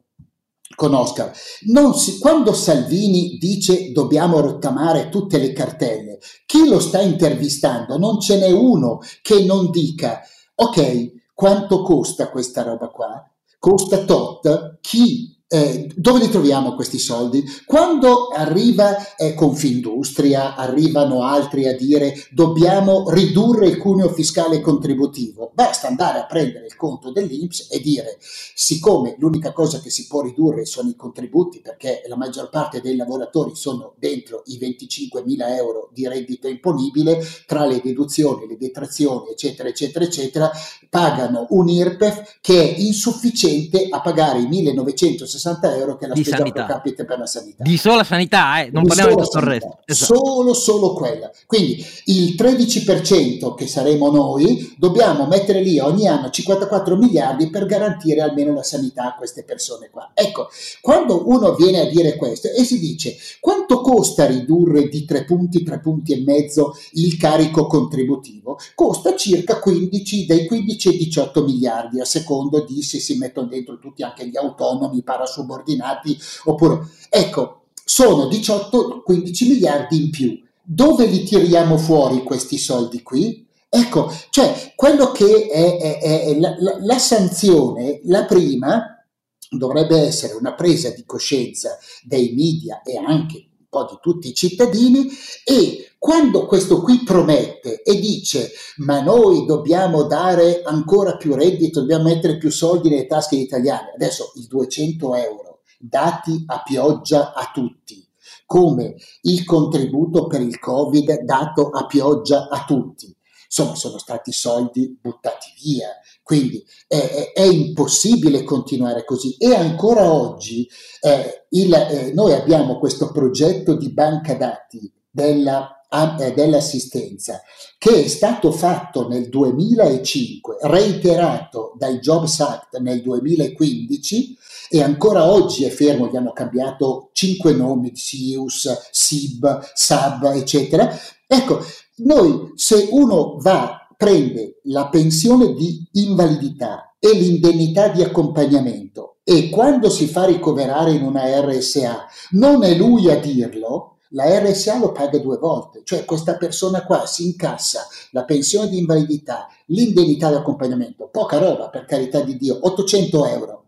[0.75, 1.31] con Oscar.
[1.33, 8.37] Si, quando Salvini dice dobbiamo rottamare tutte le cartelle, chi lo sta intervistando non ce
[8.37, 10.21] n'è uno che non dica
[10.55, 13.27] ok, quanto costa questa roba qua?
[13.57, 17.43] Costa tot, chi eh, dove li troviamo questi soldi?
[17.67, 25.87] Quando arriva eh, Confindustria, arrivano altri a dire dobbiamo ridurre il cuneo fiscale contributivo, basta
[25.87, 30.65] andare a prendere il conto dell'Inps e dire siccome l'unica cosa che si può ridurre
[30.65, 35.91] sono i contributi perché la maggior parte dei lavoratori sono dentro i 25 mila euro
[35.93, 40.51] di reddito imponibile, tra le deduzioni, le detrazioni eccetera eccetera eccetera,
[40.89, 46.13] pagano un IRPEF che è insufficiente a pagare i 1960 60 euro che è la
[46.13, 46.63] di spesa sanità.
[46.63, 47.63] pro capite per la sanità.
[47.63, 48.69] Di sola sanità, eh?
[48.71, 49.79] non di parliamo di tutto il resto.
[49.85, 50.15] Esatto.
[50.15, 51.29] Solo, solo quella.
[51.45, 58.21] Quindi il 13% che saremo noi dobbiamo mettere lì ogni anno 54 miliardi per garantire
[58.21, 60.11] almeno la sanità a queste persone qua.
[60.13, 60.47] Ecco,
[60.81, 65.63] quando uno viene a dire questo e si dice quanto costa ridurre di 3 punti,
[65.63, 68.57] 3 punti e mezzo il carico contributivo?
[68.75, 73.79] Costa circa 15, dai 15 ai 18 miliardi a secondo di se si mettono dentro
[73.79, 80.41] tutti anche gli autonomi, para subordinati, oppure ecco, sono 18-15 miliardi in più.
[80.65, 83.45] Dove li tiriamo fuori questi soldi qui?
[83.67, 89.03] Ecco, cioè quello che è, è, è la, la, la sanzione, la prima,
[89.49, 95.09] dovrebbe essere una presa di coscienza dei media e anche po' di tutti i cittadini
[95.43, 102.03] e quando questo qui promette e dice ma noi dobbiamo dare ancora più reddito, dobbiamo
[102.03, 107.49] mettere più soldi nelle tasche degli italiani, adesso i 200 euro dati a pioggia a
[107.53, 108.07] tutti,
[108.45, 113.13] come il contributo per il Covid dato a pioggia a tutti.
[113.45, 115.89] Insomma, sono stati soldi buttati via,
[116.23, 119.35] quindi è, è impossibile continuare così.
[119.37, 120.67] E ancora oggi
[121.01, 127.39] eh, il, eh, noi abbiamo questo progetto di banca dati della eh, dell'assistenza
[127.77, 134.37] che è stato fatto nel 2005, reiterato dal Jobs Act nel 2015
[134.69, 140.97] e ancora oggi è fermo, gli hanno cambiato cinque nomi, SIUS, SIB, SAB, eccetera.
[141.27, 141.59] Ecco,
[141.97, 149.89] noi se uno va prende la pensione di invalidità e l'indennità di accompagnamento e quando
[149.89, 155.19] si fa ricoverare in una RSA, non è lui a dirlo, la RSA lo paga
[155.19, 161.07] due volte, cioè questa persona qua si incassa la pensione di invalidità, l'indennità di accompagnamento,
[161.09, 163.62] poca roba per carità di Dio, 800 euro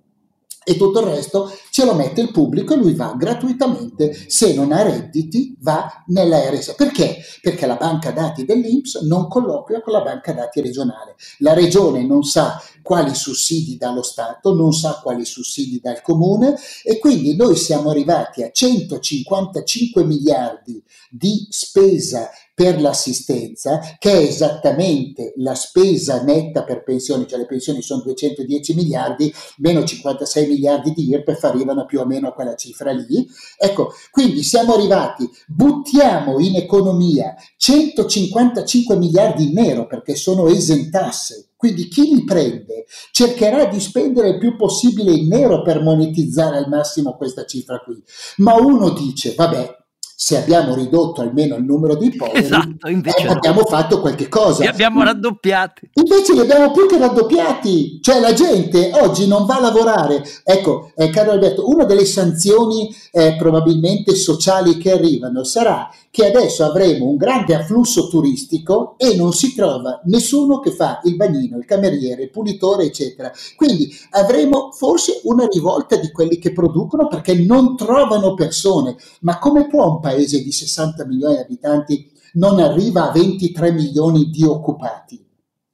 [0.67, 4.71] e tutto il resto ce lo mette il pubblico e lui va gratuitamente, se non
[4.71, 6.73] ha redditi va nella RSA.
[6.73, 7.17] Perché?
[7.39, 11.15] Perché la banca dati dell'Inps non colloquia con la banca dati regionale.
[11.39, 16.01] La regione non sa quali sussidi dà lo Stato, non sa quali sussidi dà il
[16.01, 24.15] comune e quindi noi siamo arrivati a 155 miliardi di spesa per l'assistenza, che è
[24.15, 30.93] esattamente la spesa netta per pensioni, cioè le pensioni sono 210 miliardi, meno 56 miliardi
[30.93, 33.27] di IRPEF arrivano più o meno a quella cifra lì.
[33.57, 41.49] Ecco, quindi siamo arrivati, buttiamo in economia 155 miliardi in nero perché sono esentasse.
[41.57, 46.69] Quindi chi li prende cercherà di spendere il più possibile in nero per monetizzare al
[46.69, 48.01] massimo questa cifra qui.
[48.37, 49.83] Ma uno dice, vabbè,
[50.17, 54.63] se abbiamo ridotto almeno il numero di poveri, esatto, eh, abbiamo fatto qualche cosa.
[54.63, 55.89] Li abbiamo raddoppiati.
[55.93, 57.99] Invece li abbiamo più che raddoppiati.
[58.01, 60.23] Cioè la gente oggi non va a lavorare.
[60.43, 66.63] Ecco, eh, caro Alberto, una delle sanzioni eh, probabilmente sociali che arrivano sarà che adesso
[66.63, 71.65] avremo un grande afflusso turistico e non si trova nessuno che fa il bagnino, il
[71.65, 73.29] cameriere, il pulitore, eccetera.
[73.57, 78.95] Quindi avremo forse una rivolta di quelli che producono perché non trovano persone.
[79.23, 84.29] Ma come può un paese di 60 milioni di abitanti non arriva a 23 milioni
[84.29, 85.25] di occupati?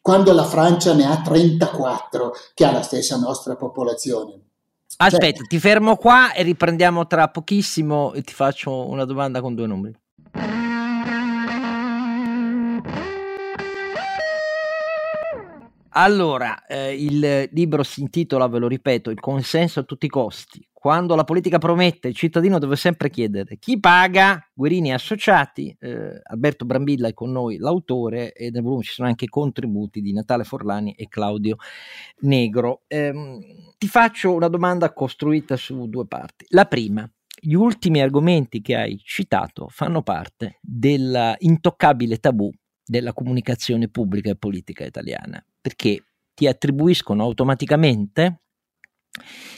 [0.02, 4.40] quando la Francia ne ha 34, che ha la stessa nostra popolazione.
[4.98, 9.56] Aspetta, cioè, ti fermo qua e riprendiamo tra pochissimo e ti faccio una domanda con
[9.56, 10.00] due numeri.
[15.94, 20.66] Allora, eh, il libro si intitola, ve lo ripeto, Il consenso a tutti i costi.
[20.82, 26.66] Quando la politica promette, il cittadino deve sempre chiedere chi paga, Guerini Associati, eh, Alberto
[26.66, 30.94] Brambilla è con noi l'autore e nel volume ci sono anche contributi di Natale Forlani
[30.94, 31.58] e Claudio
[32.22, 32.82] Negro.
[32.88, 33.14] Eh,
[33.78, 36.48] ti faccio una domanda costruita su due parti.
[36.50, 37.08] La prima,
[37.40, 42.50] gli ultimi argomenti che hai citato fanno parte dell'intoccabile tabù
[42.84, 48.42] della comunicazione pubblica e politica italiana, perché ti attribuiscono automaticamente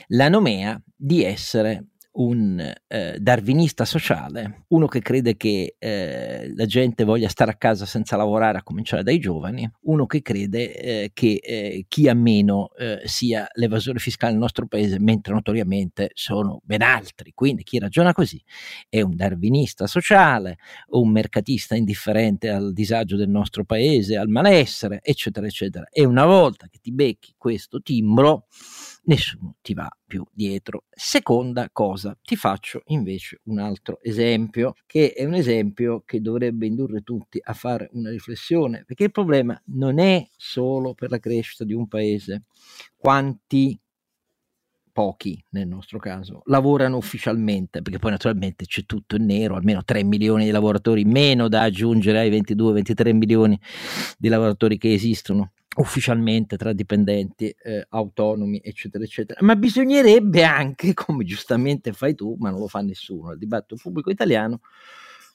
[0.08, 7.06] la nomea di essere un eh, darwinista sociale, uno che crede che eh, la gente
[7.06, 11.39] voglia stare a casa senza lavorare, a cominciare dai giovani, uno che crede eh, che
[11.42, 16.84] eh, chi ha meno eh, sia l'evasore fiscale nel nostro paese, mentre notoriamente sono ben
[16.84, 17.32] altri.
[17.34, 18.42] Quindi chi ragiona così
[18.89, 20.58] è un darwinista sociale,
[20.89, 25.88] un mercatista indifferente al disagio del nostro paese, al malessere, eccetera, eccetera.
[25.89, 28.46] E una volta che ti becchi questo timbro,
[29.06, 30.86] nessuno ti va più dietro.
[30.89, 37.02] Seconda cosa, ti faccio invece un altro esempio, che è un esempio che dovrebbe indurre
[37.02, 41.74] tutti a fare una riflessione, perché il problema non è solo per la crescita di
[41.74, 42.44] un paese,
[42.96, 43.78] quanti
[44.94, 50.04] pochi nel nostro caso, lavorano ufficialmente, perché poi naturalmente c'è tutto in nero, almeno 3
[50.04, 53.60] milioni di lavoratori meno da aggiungere ai 22-23 milioni
[54.18, 59.39] di lavoratori che esistono ufficialmente tra dipendenti eh, autonomi, eccetera, eccetera.
[59.43, 64.09] Ma bisognerebbe anche, come giustamente fai tu, ma non lo fa nessuno, il dibattito pubblico
[64.09, 64.62] italiano,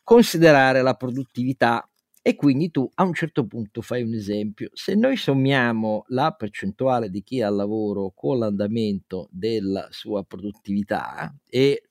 [0.03, 1.88] considerare la produttività
[2.22, 4.70] e quindi tu a un certo punto fai un esempio.
[4.74, 11.85] Se noi sommiamo la percentuale di chi ha lavoro con l'andamento della sua produttività e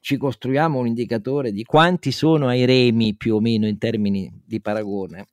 [0.00, 4.60] ci costruiamo un indicatore di quanti sono ai remi più o meno in termini di
[4.60, 5.28] paragone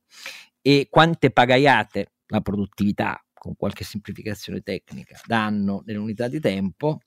[0.62, 7.00] e quante pagaiate la produttività con qualche semplificazione tecnica danno nell'unità di tempo,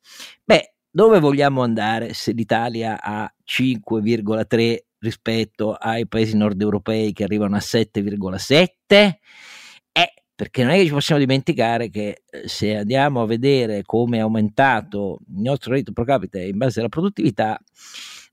[0.44, 7.56] beh, dove vogliamo andare se l'Italia ha 5,3 rispetto ai paesi nord europei che arrivano
[7.56, 8.78] a 7,7?
[9.92, 14.18] Eh, perché non è che ci possiamo dimenticare che eh, se andiamo a vedere come
[14.18, 17.60] è aumentato il nostro reddito pro capite in base alla produttività,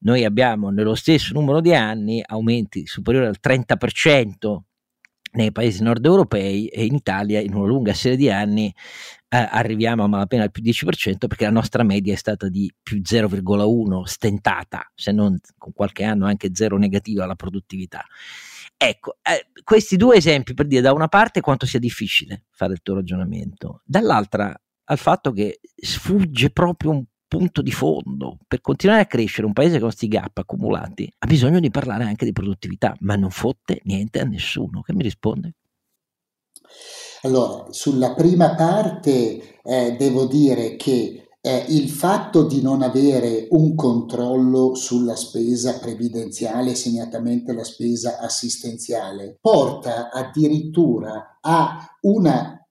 [0.00, 4.60] noi abbiamo nello stesso numero di anni aumenti superiori al 30%
[5.32, 8.72] nei paesi nord europei e in Italia in una lunga serie di anni
[9.28, 13.00] eh, arriviamo a malapena al più 10% perché la nostra media è stata di più
[13.00, 18.04] 0,1 stentata, se non con qualche anno anche zero negativa alla produttività.
[18.78, 22.82] Ecco, eh, questi due esempi per dire da una parte quanto sia difficile fare il
[22.82, 24.54] tuo ragionamento, dall'altra
[24.88, 28.38] al fatto che sfugge proprio un punto di fondo.
[28.46, 32.24] Per continuare a crescere un paese con questi gap accumulati ha bisogno di parlare anche
[32.24, 34.82] di produttività, ma non fotte niente a nessuno.
[34.82, 35.54] Che mi risponde?
[37.22, 43.76] Allora, sulla prima parte eh, devo dire che eh, il fatto di non avere un
[43.76, 52.26] controllo sulla spesa previdenziale, segnatamente la spesa assistenziale, porta addirittura a un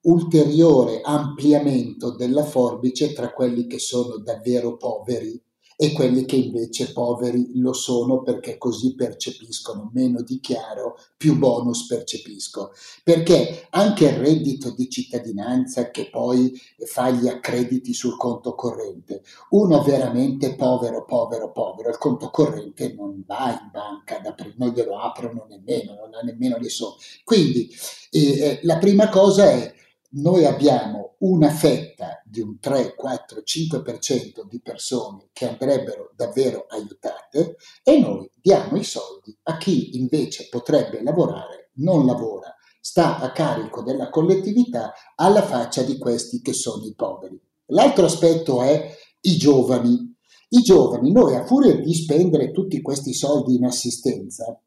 [0.05, 5.41] ulteriore ampliamento della forbice tra quelli che sono davvero poveri
[5.77, 11.85] e quelli che invece poveri lo sono perché così percepiscono meno di chiaro, più bonus
[11.85, 12.71] percepisco.
[13.03, 19.81] Perché anche il reddito di cittadinanza che poi fa gli accrediti sul conto corrente, uno
[19.83, 24.21] veramente povero, povero, povero, il conto corrente non va in banca,
[24.55, 26.95] non glielo aprono nemmeno, non ha nemmeno le somme.
[27.25, 27.69] Quindi
[28.11, 29.73] eh, la prima cosa è
[30.15, 37.57] noi abbiamo una fetta di un 3, 4, 5% di persone che andrebbero davvero aiutate
[37.83, 43.81] e noi diamo i soldi a chi invece potrebbe lavorare, non lavora, sta a carico
[43.81, 47.41] della collettività alla faccia di questi che sono i poveri.
[47.67, 50.13] L'altro aspetto è i giovani.
[50.49, 54.61] I giovani, noi a furia di spendere tutti questi soldi in assistenza,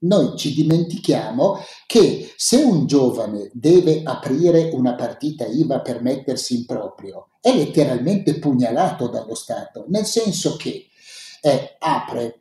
[0.00, 6.66] noi ci dimentichiamo che se un giovane deve aprire una partita IVA per mettersi in
[6.66, 10.86] proprio, è letteralmente pugnalato dallo Stato, nel senso che
[11.42, 12.39] eh, apre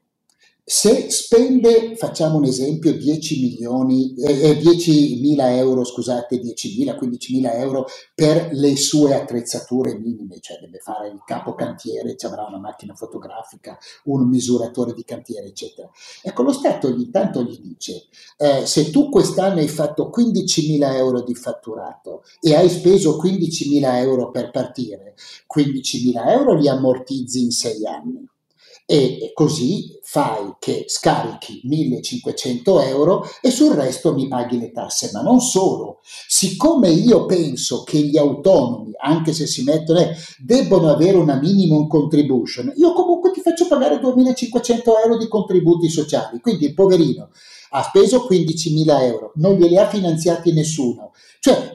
[0.69, 7.87] se spende, facciamo un esempio, 10 milioni, eh, 10.000 eh, euro, scusate, 10.000, 15.000 euro
[8.13, 12.93] per le sue attrezzature minime, cioè deve fare il capo cantiere, ci avrà una macchina
[12.93, 15.89] fotografica, un misuratore di cantiere, eccetera.
[16.21, 18.03] Ecco, lo Stato ogni tanto gli dice,
[18.37, 24.29] eh, se tu quest'anno hai fatto 15.000 euro di fatturato e hai speso 15.000 euro
[24.29, 25.15] per partire,
[25.51, 28.29] 15.000 euro li ammortizzi in 6 anni
[28.91, 35.11] e così fai che scarichi 1500 euro e sul resto mi paghi le tasse.
[35.13, 39.99] Ma non solo, siccome io penso che gli autonomi, anche se si mettono,
[40.39, 46.39] debbono avere una minimum contribution, io comunque ti faccio pagare 2500 euro di contributi sociali.
[46.39, 47.29] Quindi il poverino
[47.69, 51.11] ha speso 15.000 euro, non glieli ha finanziati nessuno.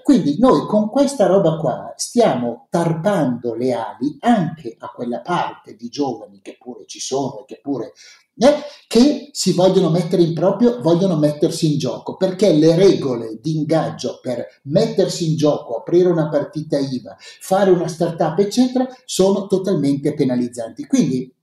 [0.05, 5.89] Quindi noi con questa roba qua stiamo tarpando le ali anche a quella parte di
[5.89, 7.95] giovani che pure ci sono e che pure
[8.37, 8.55] eh,
[8.87, 14.19] che si vogliono mettere in proprio, vogliono mettersi in gioco, perché le regole di ingaggio
[14.21, 20.85] per mettersi in gioco, aprire una partita IVA, fare una startup, eccetera, sono totalmente penalizzanti.
[20.85, 21.35] Quindi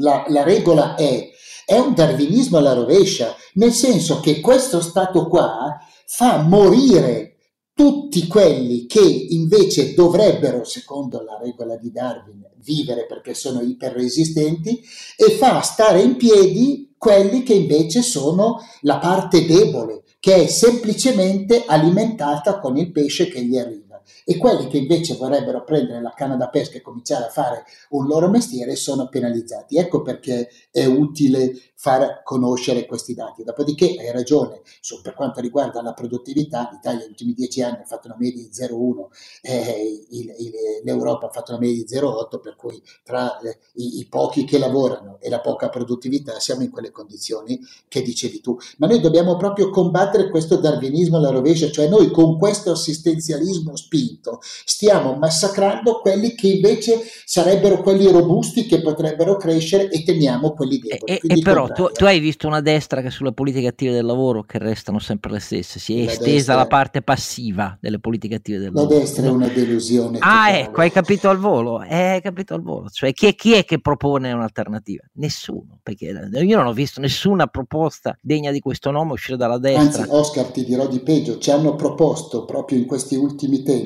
[0.00, 1.30] la, la regola è
[1.64, 7.31] è un darwinismo alla rovescia, nel senso che questo stato qua fa morire
[7.74, 14.82] tutti quelli che invece dovrebbero, secondo la regola di Darwin, vivere perché sono iperresistenti
[15.16, 21.64] e fa stare in piedi quelli che invece sono la parte debole, che è semplicemente
[21.66, 23.81] alimentata con il pesce che gli arriva
[24.24, 28.06] e quelli che invece vorrebbero prendere la canna da pesca e cominciare a fare un
[28.06, 29.76] loro mestiere sono penalizzati.
[29.76, 33.42] Ecco perché è utile far conoscere questi dati.
[33.42, 37.84] Dopodiché hai ragione, su, per quanto riguarda la produttività, l'Italia negli ultimi dieci anni ha
[37.84, 39.06] fatto una media di 0,1,
[39.42, 40.52] eh, il, il,
[40.84, 44.58] l'Europa ha fatto una media di 0,8, per cui tra eh, i, i, pochi che
[44.58, 48.56] lavorano e la poca produttività siamo in quelle condizioni che dicevi tu.
[48.78, 54.40] Ma noi dobbiamo proprio combattere questo darwinismo alla rovescia, cioè noi con questo assistenzialismo spinto
[54.64, 61.12] stiamo massacrando quelli che invece sarebbero quelli robusti che potrebbero crescere e temiamo quelli deboli.
[61.12, 64.42] E, e però tu, tu, hai visto una destra che sulle politiche attive del lavoro
[64.42, 68.36] che restano sempre le stesse, si è la estesa destra, la parte passiva delle politiche
[68.36, 68.94] attive del la lavoro.
[68.94, 70.18] La destra è una delusione.
[70.18, 70.60] Ah, totale.
[70.60, 72.88] ecco, hai capito al volo, eh, hai capito al volo.
[72.88, 75.02] Cioè, chi è, chi è che propone un'alternativa?
[75.14, 80.02] Nessuno, perché io non ho visto nessuna proposta degna di questo nome uscire dalla destra.
[80.02, 83.81] Anzi, Oscar, ti dirò di peggio, ci hanno proposto proprio in questi ultimi tempi,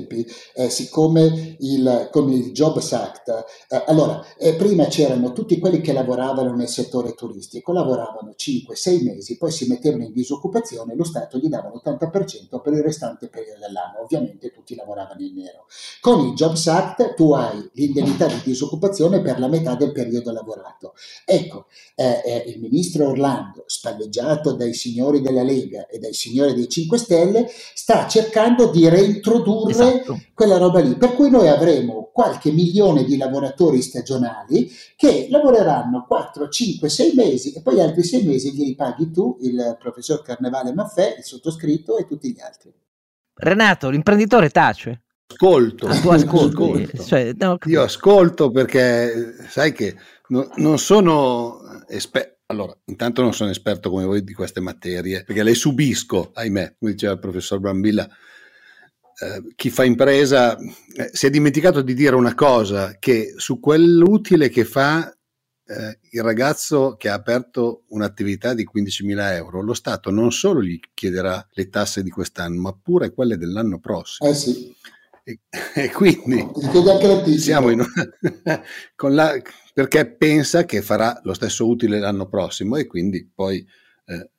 [0.55, 5.93] eh, siccome il, con il Jobs Act, eh, allora, eh, prima c'erano tutti quelli che
[5.93, 11.39] lavoravano nel settore turistico, lavoravano 5-6 mesi, poi si mettevano in disoccupazione e lo Stato
[11.39, 14.03] gli dava l'80% per il restante periodo dell'anno.
[14.03, 15.67] Ovviamente tutti lavoravano in nero.
[16.01, 20.95] Con il Jobs Act tu hai l'indennità di disoccupazione per la metà del periodo lavorato.
[21.25, 26.69] Ecco, eh, eh, il ministro Orlando, spalleggiato dai signori della Lega e dai signori dei
[26.69, 30.21] 5 Stelle, sta cercando di reintrodurre esatto.
[30.35, 30.97] quella roba lì.
[30.97, 37.53] Per cui noi avremo qualche milione di lavoratori stagionali che lavoreranno 4, 5, 6 mesi
[37.53, 42.07] e poi altri 6 mesi li ripaghi tu, il professor Carnevale Maffè, il sottoscritto e
[42.07, 42.73] tutti gli altri.
[43.35, 45.03] Renato, l'imprenditore tace.
[45.29, 46.83] Ascolto, ah, tu ascolti.
[46.83, 47.03] ascolto.
[47.05, 49.97] Cioè, no, io ascolto perché sai che
[50.29, 52.35] no, non sono esperto.
[52.49, 56.93] Allora, intanto non sono esperto come voi di queste materie, perché le subisco, ahimè, come
[56.93, 58.09] diceva il professor Brambilla,
[59.19, 64.49] eh, chi fa impresa eh, si è dimenticato di dire una cosa, che su quell'utile
[64.51, 65.11] che fa
[65.69, 70.79] eh, il ragazzo che ha aperto un'attività di 15.000 euro, lo Stato non solo gli
[70.93, 74.29] chiederà le tasse di quest'anno, ma pure quelle dell'anno prossimo.
[74.29, 74.75] Eh sì.
[75.25, 75.41] E,
[75.75, 76.47] e quindi
[77.39, 78.63] siamo in una,
[78.95, 79.33] con la,
[79.73, 83.67] perché pensa che farà lo stesso utile l'anno prossimo e quindi poi
[84.07, 84.31] eh,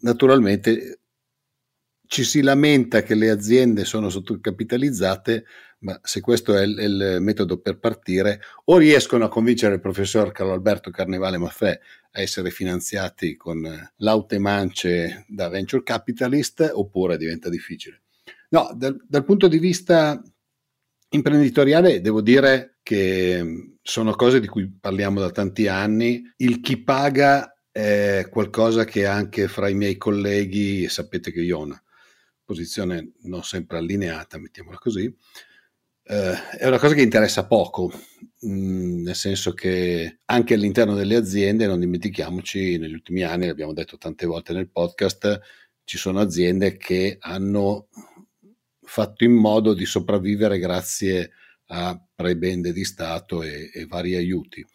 [0.00, 0.99] naturalmente
[2.10, 5.44] ci si lamenta che le aziende sono sottocapitalizzate,
[5.82, 10.32] ma se questo è il, il, metodo per partire, o riescono a convincere il professor
[10.32, 11.78] Carlo Alberto Carnevale Maffè
[12.10, 13.62] a essere finanziati con
[13.98, 18.02] laute mance da venture capitalist, oppure diventa difficile.
[18.48, 20.20] No, dal, dal punto di vista
[21.10, 26.24] imprenditoriale devo dire che sono cose di cui parliamo da tanti anni.
[26.38, 31.62] Il chi paga è qualcosa che anche fra i miei colleghi, sapete che io ho
[31.62, 31.80] una
[32.50, 35.04] posizione non sempre allineata, mettiamola così,
[36.02, 37.92] eh, è una cosa che interessa poco,
[38.40, 43.72] mh, mm, nel senso che anche all'interno delle aziende, non dimentichiamoci, negli ultimi anni, l'abbiamo
[43.72, 45.40] detto tante volte nel podcast,
[45.84, 47.86] ci sono aziende che hanno
[48.82, 51.30] fatto in modo di sopravvivere grazie
[51.66, 54.66] a prebende di Stato e, e vari aiuti.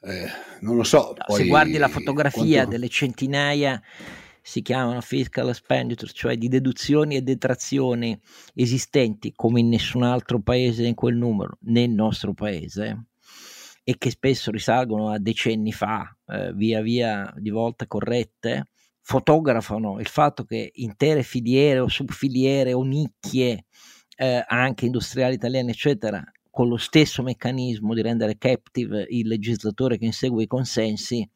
[0.00, 0.26] Eh,
[0.62, 1.14] non lo so.
[1.16, 2.70] No, se guardi la fotografia quanto...
[2.70, 3.80] delle centinaia
[4.46, 8.16] si chiamano fiscal expenditure, cioè di deduzioni e detrazioni
[8.54, 13.06] esistenti come in nessun altro paese in quel numero, nel nostro paese,
[13.82, 18.68] e che spesso risalgono a decenni fa, eh, via via di volta corrette,
[19.00, 23.64] fotografano il fatto che intere filiere o subfiliere o nicchie,
[24.16, 30.04] eh, anche industriali italiane, eccetera, con lo stesso meccanismo di rendere captive il legislatore che
[30.04, 31.28] insegue i consensi,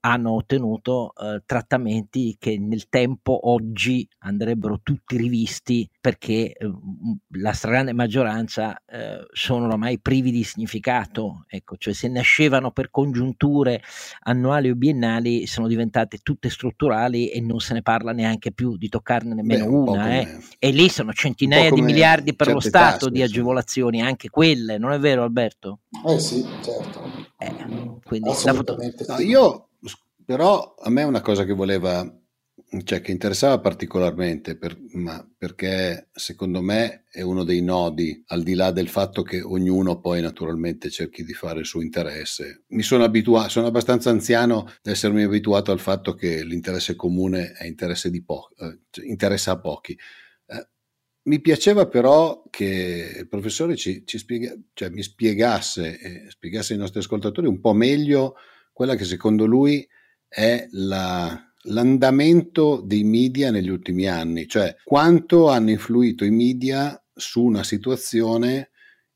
[0.00, 6.70] hanno ottenuto eh, trattamenti che nel tempo oggi andrebbero tutti rivisti perché eh,
[7.34, 13.82] la stragrande maggioranza eh, sono ormai privi di significato, ecco, cioè se nascevano per congiunture
[14.20, 18.88] annuali o biennali sono diventate tutte strutturali e non se ne parla neanche più di
[18.88, 20.38] toccarne nemmeno Beh, un una eh.
[20.58, 24.92] e lì sono centinaia di miliardi per lo Stato tasse, di agevolazioni, anche quelle, non
[24.92, 25.80] è vero Alberto?
[26.06, 27.02] Eh sì, certo.
[27.38, 29.04] Eh, quindi Assolutamente.
[29.08, 29.69] No, io
[30.30, 32.08] però a me è una cosa che voleva,
[32.84, 38.54] cioè che interessava particolarmente, per, ma perché secondo me è uno dei nodi, al di
[38.54, 42.62] là del fatto che ognuno poi naturalmente cerchi di fare il suo interesse.
[42.68, 48.08] Mi sono abituato, sono abbastanza anziano da essermi abituato al fatto che l'interesse comune interesse
[48.22, 49.98] po- eh, cioè interessa a pochi.
[50.46, 50.68] Eh,
[51.22, 56.78] mi piaceva però che il professore ci, ci spiega, cioè mi spiegasse e spiegasse ai
[56.78, 58.36] nostri ascoltatori un po' meglio
[58.72, 59.84] quella che secondo lui
[60.30, 67.42] è la, l'andamento dei media negli ultimi anni, cioè quanto hanno influito i media su
[67.42, 68.70] una situazione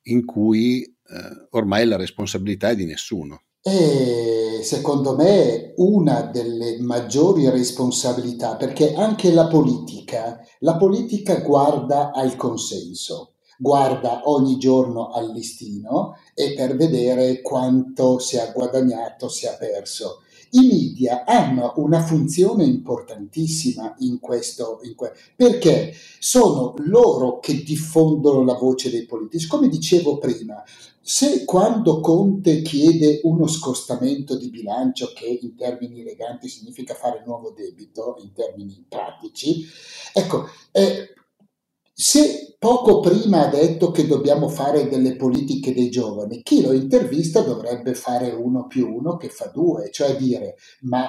[0.07, 3.43] in cui eh, ormai la responsabilità è di nessuno.
[3.63, 12.37] E secondo me una delle maggiori responsabilità, perché anche la politica, la politica guarda al
[12.37, 19.57] consenso, guarda ogni giorno al listino e per vedere quanto si è guadagnato, si è
[19.59, 20.24] perso.
[20.57, 28.45] I media hanno una funzione importantissima in questo, in que- perché sono loro che diffondono
[28.45, 29.49] la voce dei politici.
[29.49, 30.63] Come dicevo prima,
[31.01, 37.51] se quando Conte chiede uno scostamento di bilancio, che in termini eleganti significa fare nuovo
[37.51, 39.67] debito, in termini pratici,
[40.13, 41.15] ecco, eh,
[41.95, 47.41] se poco prima ha detto che dobbiamo fare delle politiche dei giovani, chi lo intervista
[47.41, 51.09] dovrebbe fare uno più uno che fa due, cioè dire ma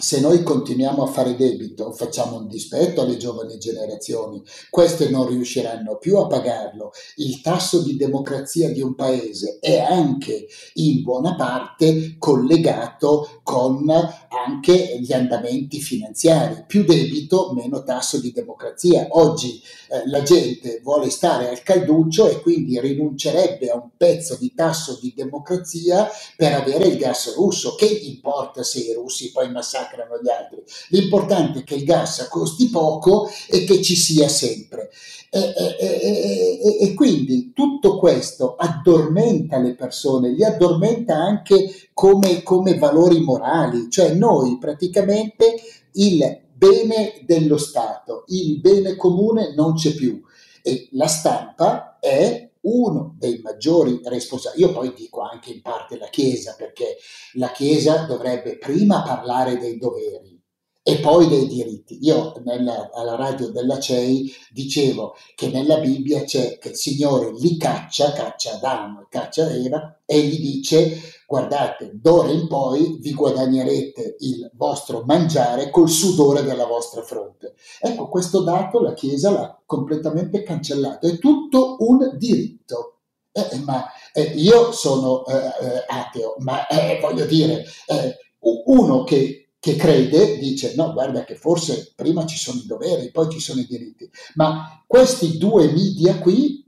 [0.00, 4.40] se noi continuiamo a fare debito facciamo un dispetto alle giovani generazioni,
[4.70, 6.92] queste non riusciranno più a pagarlo.
[7.16, 14.98] Il tasso di democrazia di un paese è anche in buona parte collegato con anche
[15.00, 16.64] gli andamenti finanziari.
[16.66, 19.08] Più debito, meno tasso di democrazia.
[19.10, 24.54] Oggi eh, la gente vuole stare al calduccio e quindi rinuncerebbe a un pezzo di
[24.54, 27.74] tasso di democrazia per avere il gas russo.
[27.74, 29.87] Che importa se i russi poi massacrano?
[29.88, 30.62] Massacrano gli altri.
[30.90, 34.90] L'importante è che il gas costi poco e che ci sia sempre.
[35.30, 42.78] E, e, e, e, quindi tutto questo addormenta le persone, li addormenta anche come, come
[42.78, 45.56] valori morali, cioè noi praticamente
[45.92, 50.22] il bene dello Stato, il bene comune non c'è più
[50.62, 56.08] e la stampa è uno dei maggiori responsabili, io poi dico anche in parte la
[56.08, 56.96] Chiesa, perché
[57.34, 60.38] la Chiesa dovrebbe prima parlare dei doveri
[60.82, 61.98] e poi dei diritti.
[62.00, 67.58] Io nella, alla radio della CEI dicevo che nella Bibbia c'è che il Signore li
[67.58, 70.98] caccia, caccia Adamo, caccia Eva e gli dice
[71.28, 77.54] guardate, d'ora in poi vi guadagnerete il vostro mangiare col sudore della vostra fronte.
[77.80, 83.00] Ecco, questo dato la Chiesa l'ha completamente cancellato, è tutto un diritto.
[83.30, 88.16] Eh, ma eh, io sono eh, eh ateo, ma eh, voglio dire, eh,
[88.64, 93.28] uno che che crede dice no, guarda che forse prima ci sono i doveri, poi
[93.28, 96.64] ci sono i diritti, ma questi due media qui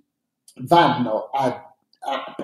[0.62, 1.69] vanno a,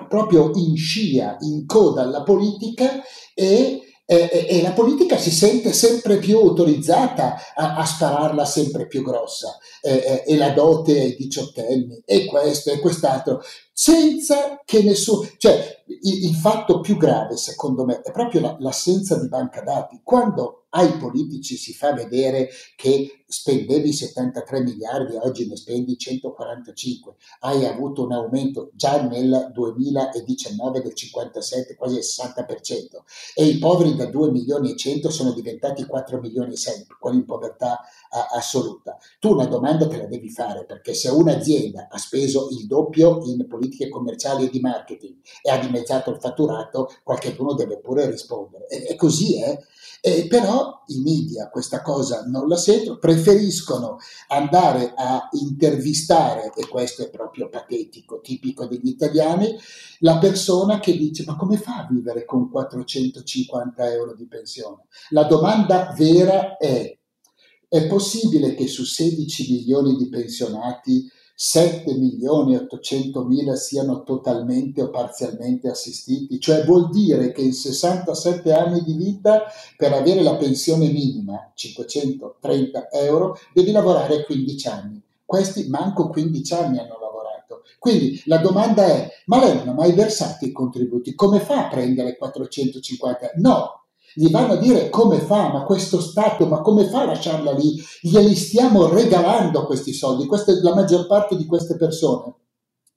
[0.07, 3.01] proprio in scia, in coda alla politica
[3.33, 9.03] e e, e, la politica si sente sempre più autorizzata a, a spararla sempre più
[9.03, 9.57] grossa.
[9.81, 13.41] E, e, la dote ai diciottenni e questo e quest'altro
[13.79, 19.19] senza che nessuno cioè il, il fatto più grave secondo me è proprio la, l'assenza
[19.19, 20.01] di banca dati.
[20.03, 27.65] Quando ai politici si fa vedere che spendevi 73 miliardi, oggi ne spendi 145, hai
[27.65, 33.03] avuto un aumento già nel 2019 del 57, quasi il 60%,
[33.35, 37.15] e i poveri da 2 milioni e 100 sono diventati 4 milioni e 6, con
[37.15, 37.79] in povertà
[38.09, 38.97] assoluta.
[39.19, 43.45] Tu una domanda te la devi fare, perché se un'azienda ha speso il doppio in
[43.47, 48.67] politiche commerciali e di marketing e ha dimezzato il fatturato, qualcuno deve pure rispondere.
[48.67, 49.57] E, e così è.
[49.99, 53.97] Eh, però i media questa cosa non la sentono, preferiscono
[54.27, 59.57] andare a intervistare, e questo è proprio patetico, tipico degli italiani,
[59.99, 64.85] la persona che dice ma come fa a vivere con 450 euro di pensione?
[65.09, 66.96] La domanda vera è,
[67.69, 71.09] è possibile che su 16 milioni di pensionati
[71.39, 77.53] 7 milioni e 800 mila siano totalmente o parzialmente assistiti, cioè vuol dire che in
[77.53, 79.43] 67 anni di vita
[79.75, 84.99] per avere la pensione minima, 530 euro, devi lavorare 15 anni.
[85.23, 87.61] Questi manco 15 anni hanno lavorato.
[87.77, 91.13] Quindi la domanda è, ma lei non ha mai versato i contributi?
[91.13, 93.33] Come fa a prendere 450?
[93.35, 93.86] No,
[94.17, 97.79] gli vanno a dire come fa, ma questo Stato, ma come fa a lasciarla lì?
[98.01, 100.25] Glieli stiamo regalando questi soldi.
[100.25, 102.33] Questa, la maggior parte di queste persone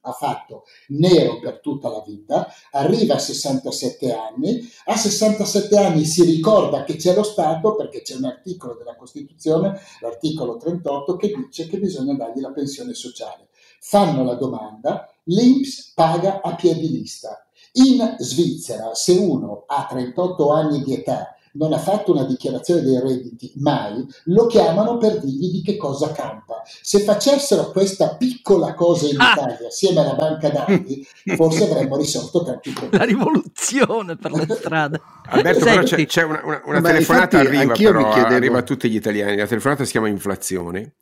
[0.03, 6.25] ha fatto nero per tutta la vita, arriva a 67 anni, a 67 anni si
[6.25, 11.67] ricorda che c'è lo Stato perché c'è un articolo della Costituzione, l'articolo 38, che dice
[11.67, 13.49] che bisogna dargli la pensione sociale.
[13.83, 20.83] Fanno la domanda, l'Inps paga a piedi lista in Svizzera, se uno ha 38 anni
[20.83, 25.63] di età non ha fatto una dichiarazione dei redditi mai, lo chiamano per dirgli di
[25.63, 26.63] che cosa campa.
[26.65, 29.33] Se facessero questa piccola cosa in ah.
[29.33, 32.99] Italia assieme alla banca dati, forse avremmo risolto tanti problemi.
[32.99, 35.01] La rivoluzione per le strade.
[35.27, 38.35] Alberto, però c'è, c'è una, una, una telefonata infatti, arriva, però, chiedevo...
[38.35, 39.37] arriva a tutti gli italiani.
[39.37, 40.95] La telefonata si chiama inflazione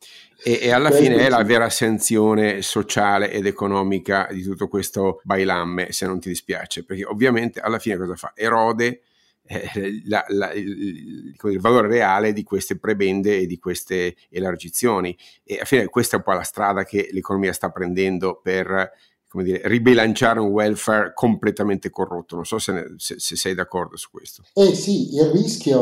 [0.42, 5.92] e, e alla fine è la vera sanzione sociale ed economica di tutto questo bailamme,
[5.92, 8.32] se non ti dispiace, perché ovviamente alla fine cosa fa?
[8.34, 9.02] Erode
[9.48, 15.16] eh, la, la, il, il, valore reale di queste prebende e di queste elargizioni.
[15.42, 18.92] E alla fine questa è un po' la strada che l'economia sta prendendo per
[19.28, 22.34] come dire, ribilanciare un welfare completamente corrotto.
[22.34, 24.42] Non so se, ne, se, se, sei d'accordo su questo.
[24.54, 25.78] Eh sì, il rischio...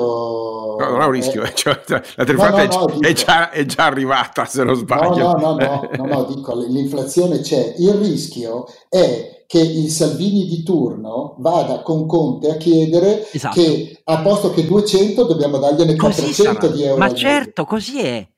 [0.77, 1.53] No, non è un rischio, è...
[1.55, 5.37] cioè, la telefonata no, no, è, è, già, è, già, arrivata, se non sbaglio.
[5.37, 7.77] No, no, no, no, no, dico, l'inflazione c'è.
[7.79, 13.61] Il rischio è che il Salvini di turno vada con Conte a chiedere esatto.
[13.61, 16.99] che a posto che 200 dobbiamo dargliene 400 di euro.
[16.99, 18.29] Ma certo, così è.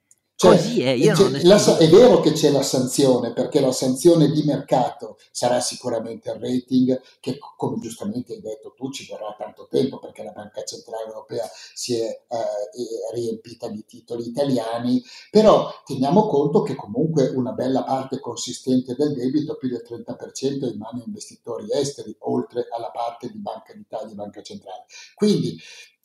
[0.41, 4.31] Cioè, Così è, io non la, è vero che c'è la sanzione, perché la sanzione
[4.31, 9.67] di mercato sarà sicuramente il rating, che come giustamente hai detto tu ci vorrà tanto
[9.69, 16.29] tempo perché la Banca Centrale Europea si è eh, riempita di titoli italiani, però teniamo
[16.29, 21.01] conto che comunque una bella parte consistente del debito, più del 30%, è in mano
[21.01, 24.85] a investitori esteri, oltre alla parte di Banca d'Italia e Banca Centrale.
[25.17, 25.59] Quindi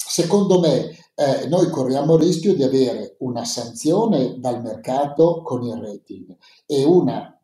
[0.08, 5.76] secondo me eh, noi corriamo il rischio di avere una sanzione dal mercato con il
[5.76, 6.36] rating
[6.66, 7.38] e una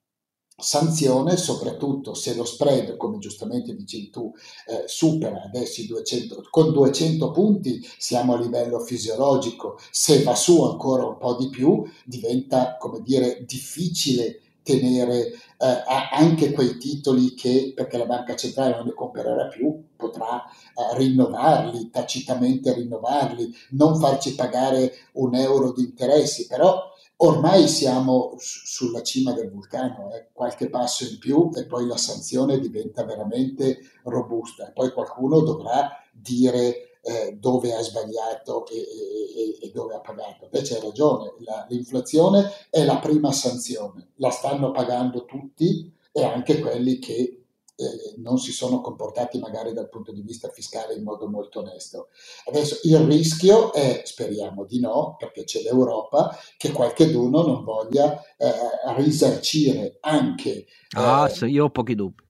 [0.62, 4.32] sanzione soprattutto se lo spread, come giustamente dici tu,
[4.68, 10.64] eh, supera adesso i 200, con 200 punti siamo a livello fisiologico, se va su
[10.64, 17.74] ancora un po' di più diventa, come dire, difficile tenere eh, anche quei titoli che,
[17.76, 24.36] perché la banca centrale non li comprerà più, potrà eh, rinnovarli, tacitamente rinnovarli, non farci
[24.36, 26.82] pagare un euro di interessi, però
[27.18, 32.60] ormai siamo sulla cima del vulcano, eh, qualche passo in più e poi la sanzione
[32.60, 39.96] diventa veramente robusta, poi qualcuno dovrà dire eh, dove ha sbagliato e, e, e, dove
[39.96, 40.46] ha pagato.
[40.46, 46.60] Invece hai ragione, la, l'inflazione è la prima sanzione, la stanno pagando tutti e anche
[46.60, 47.40] quelli che
[47.80, 52.10] eh, non si sono comportati magari dal punto di vista fiscale in modo molto onesto.
[52.48, 58.52] Adesso il rischio è, speriamo di no, perché c'è l'Europa, che qualcheduno non voglia eh,
[58.98, 60.66] risarcire anche...
[60.98, 62.28] Ah, eh, io ho pochi dubbi.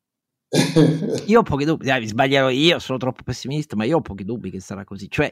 [1.27, 4.49] Io ho pochi dubbi, dai, sbaglierò io, sono troppo pessimista, ma io ho pochi dubbi
[4.49, 5.07] che sarà così.
[5.07, 5.31] Cioè,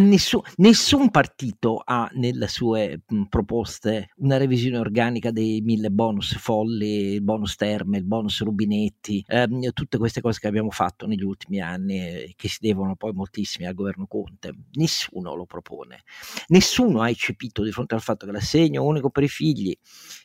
[0.00, 7.12] nessun, nessun, partito ha nelle sue mh, proposte una revisione organica dei mille bonus folli,
[7.12, 11.60] il bonus terme, il bonus rubinetti, ehm, tutte queste cose che abbiamo fatto negli ultimi
[11.60, 14.52] anni e che si devono poi moltissimi al governo Conte.
[14.72, 16.02] Nessuno lo propone.
[16.48, 19.76] Nessuno ha eccepito di fronte al fatto che l'assegno unico per i figli,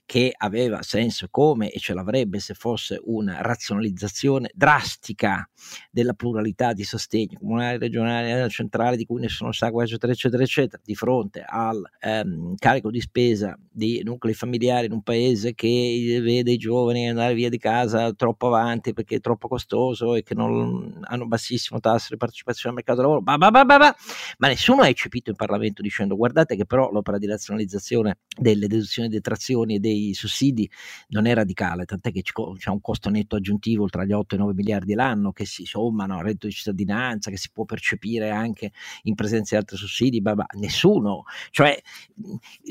[0.06, 5.48] che aveva senso come e ce l'avrebbe se fosse una razionalizzazione drastica
[5.90, 10.82] della pluralità di sostegni comunali, regionali, e centrali, di cui nessuno sa, eccetera, eccetera, eccetera,
[10.84, 16.52] di fronte al ehm, carico di spesa di nuclei familiari in un paese che vede
[16.52, 21.00] i giovani andare via di casa troppo avanti perché è troppo costoso e che non
[21.04, 23.96] hanno bassissimo tasso di partecipazione al mercato del lavoro, bah bah bah
[24.38, 29.10] ma nessuno ha eccepito in Parlamento dicendo guardate che però l'opera di razionalizzazione delle deduzioni,
[29.10, 30.70] detrazioni e dei sussidi
[31.10, 34.42] non è radicale, tant'è che c'è un costo netto aggiuntivo tra gli 8 e i
[34.42, 38.72] 9 miliardi l'anno che si sommano al reddito di cittadinanza, che si può percepire anche
[39.04, 41.80] in presenza di altri sussidi, bah, bah, nessuno, cioè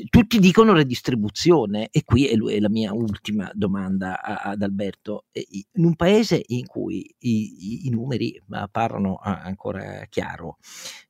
[0.09, 6.41] tutti dicono redistribuzione e qui è, la mia ultima domanda ad Alberto, in un paese
[6.47, 10.57] in cui i, i, i numeri parlano ancora chiaro,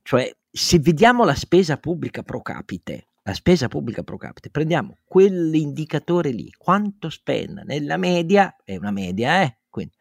[0.02, 6.30] cioè se vediamo la spesa pubblica pro capite, la spesa pubblica pro capite, prendiamo quell'indicatore
[6.30, 9.96] lì, quanto spende nella media, è una media, eh, quindi,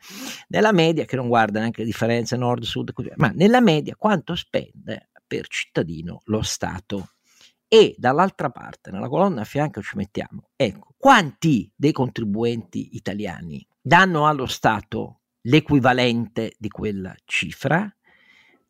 [0.49, 5.49] nella media, che non guarda neanche le differenze nord-sud, ma nella media quanto spende per
[5.49, 7.13] cittadino lo Stato?
[7.67, 14.27] E dall'altra parte, nella colonna a fianco ci mettiamo, ecco, quanti dei contribuenti italiani danno
[14.27, 17.91] allo Stato l'equivalente di quella cifra?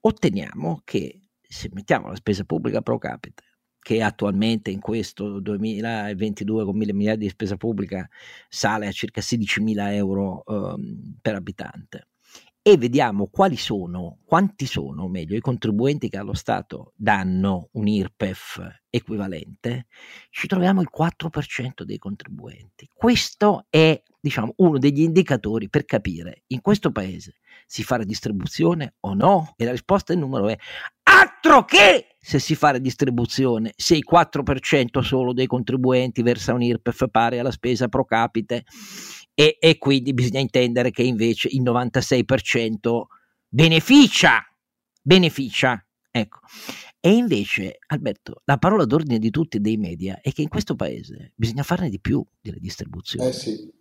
[0.01, 3.54] Otteniamo che se mettiamo la spesa pubblica pro capite
[3.85, 8.09] che attualmente in questo 2022 con mille miliardi di spesa pubblica
[8.49, 12.07] sale a circa 16 mila euro um, per abitante
[12.67, 18.81] e vediamo quali sono, quanti sono, meglio, i contribuenti che allo Stato danno un IRPEF
[18.89, 19.85] equivalente,
[20.31, 22.89] ci troviamo il 4% dei contribuenti.
[22.95, 27.35] Questo è, diciamo, uno degli indicatori per capire in questo paese
[27.67, 29.53] si fa distribuzione o no?
[29.59, 30.57] E la risposta in numero è
[31.03, 36.63] altro che se si fa la distribuzione, se il 4% solo dei contribuenti versa un
[36.63, 38.65] IRPEF pari alla spesa pro capite
[39.35, 43.03] e, e quindi bisogna intendere che invece il 96%
[43.49, 44.43] beneficia,
[45.03, 46.39] beneficia, ecco.
[47.01, 51.33] E invece, Alberto, la parola d'ordine di tutti dei media è che in questo paese
[51.35, 53.29] bisogna farne di più delle distribuzioni.
[53.29, 53.73] Eh sì.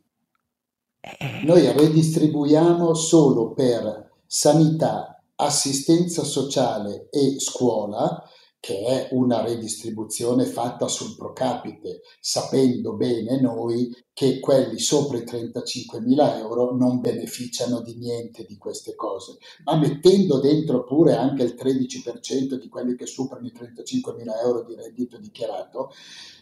[0.99, 1.43] Eh.
[1.45, 8.24] Noi redistribuiamo solo per sanità, assistenza sociale e scuola,
[8.64, 15.24] che è una redistribuzione fatta sul pro capite, sapendo bene noi che quelli sopra i
[15.24, 19.36] 35.000 euro non beneficiano di niente di queste cose,
[19.66, 24.76] ma mettendo dentro pure anche il 13% di quelli che superano i 35.000 euro di
[24.76, 25.91] reddito dichiarato,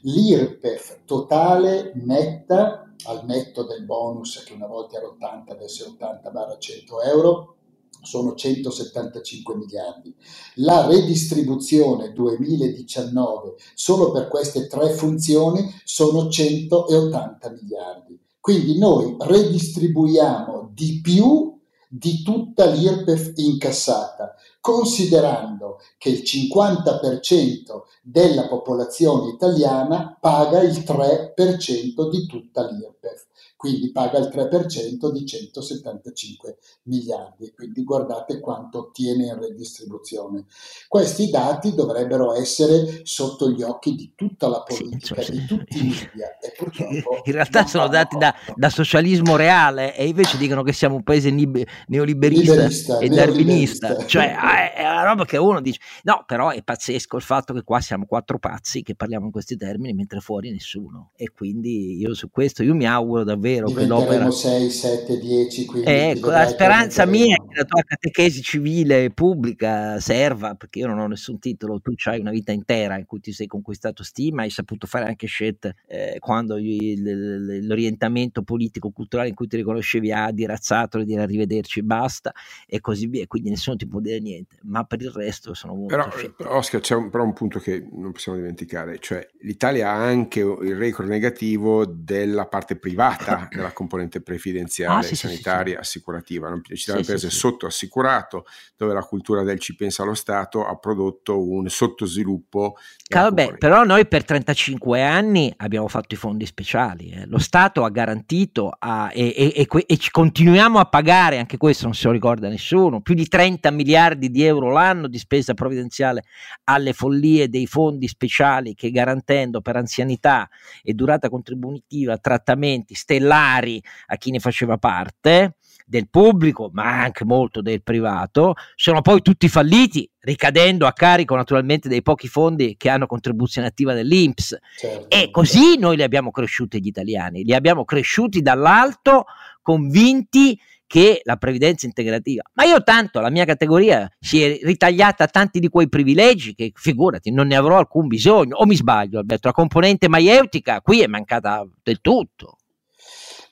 [0.02, 6.30] l'IRPEF totale netta, al netto del bonus che una volta era 80, adesso è 80
[6.30, 7.56] barra 100 euro,
[8.02, 10.16] sono 175 miliardi.
[10.56, 18.20] La redistribuzione 2019 solo per queste tre funzioni sono 180 miliardi.
[18.40, 29.30] Quindi noi redistribuiamo di più di tutta l'IRPEF incassata, considerando che il 50% della popolazione
[29.30, 33.26] italiana paga il 3% di tutta l'IRPEF
[33.62, 40.46] quindi paga il 3% di 175 miliardi, quindi guardate quanto ottiene in redistribuzione.
[40.88, 45.90] Questi dati dovrebbero essere sotto gli occhi di tutta la politica, sì, di tutti i
[45.90, 47.22] media e purtroppo...
[47.24, 51.30] In realtà sono dati da, da, socialismo reale e invece dicono che siamo un paese
[51.30, 56.64] neoliberista Liberista, e darwinista, cioè ah, è una roba che uno dice, no però è
[56.64, 60.50] pazzesco il fatto che qua siamo quattro pazzi che parliamo in questi termini mentre fuori
[60.50, 61.12] nessuno.
[61.16, 65.66] E quindi io su questo io mi auguro davvero vero che l'opera 6, 7, 10,
[65.66, 70.88] 15 ecco, la speranza mia è che la tua catechesi civile pubblica serva perché io
[70.88, 74.44] non ho nessun titolo tu hai una vita intera in cui ti sei conquistato stima
[74.44, 80.12] hai saputo fare anche scelte eh, quando il, l'orientamento politico culturale in cui ti riconoscevi
[80.12, 82.32] a di razzato dire arrivederci basta
[82.68, 85.96] e così via quindi nessuno ti può dire niente ma per il resto sono molto
[85.96, 90.04] però, però Oscar c'è un, però un punto che non possiamo dimenticare cioè l'Italia ha
[90.04, 96.50] anche il record negativo della parte privata della componente previdenziale, ah, sì, sanitaria, sì, assicurativa.
[96.50, 98.46] Non ci sì, paese sì, sottoassicurato,
[98.78, 102.76] dove la cultura del ci pensa lo Stato ha prodotto un sottosviluppo.
[103.10, 107.10] Vabbè, però noi per 35 anni abbiamo fatto i fondi speciali.
[107.10, 107.26] Eh.
[107.26, 111.94] Lo Stato ha garantito a, e, e, e, e, continuiamo a pagare, anche questo non
[111.94, 116.24] se lo ricorda nessuno, più di 30 miliardi di euro l'anno di spesa provvidenziale
[116.66, 120.50] alle follie dei fondi speciali che garantendo per anzianità
[120.84, 125.56] e durata contributiva trattamenti stellari a chi ne faceva parte
[125.92, 131.90] del pubblico, ma anche molto del privato, sono poi tutti falliti, ricadendo a carico naturalmente
[131.90, 134.58] dei pochi fondi che hanno contribuzione attiva dell'Inps.
[134.78, 139.26] Certo, e così noi li abbiamo cresciuti gli italiani, li abbiamo cresciuti dall'alto,
[139.62, 140.58] convinti
[140.88, 142.44] che la previdenza integrativa.
[142.54, 147.32] Ma io tanto, la mia categoria si è ritagliata tanti di quei privilegi che figurati,
[147.32, 148.58] non ne avrò alcun bisogno.
[148.58, 152.58] O mi sbaglio, Alberto, la componente maieutica qui è mancata del tutto.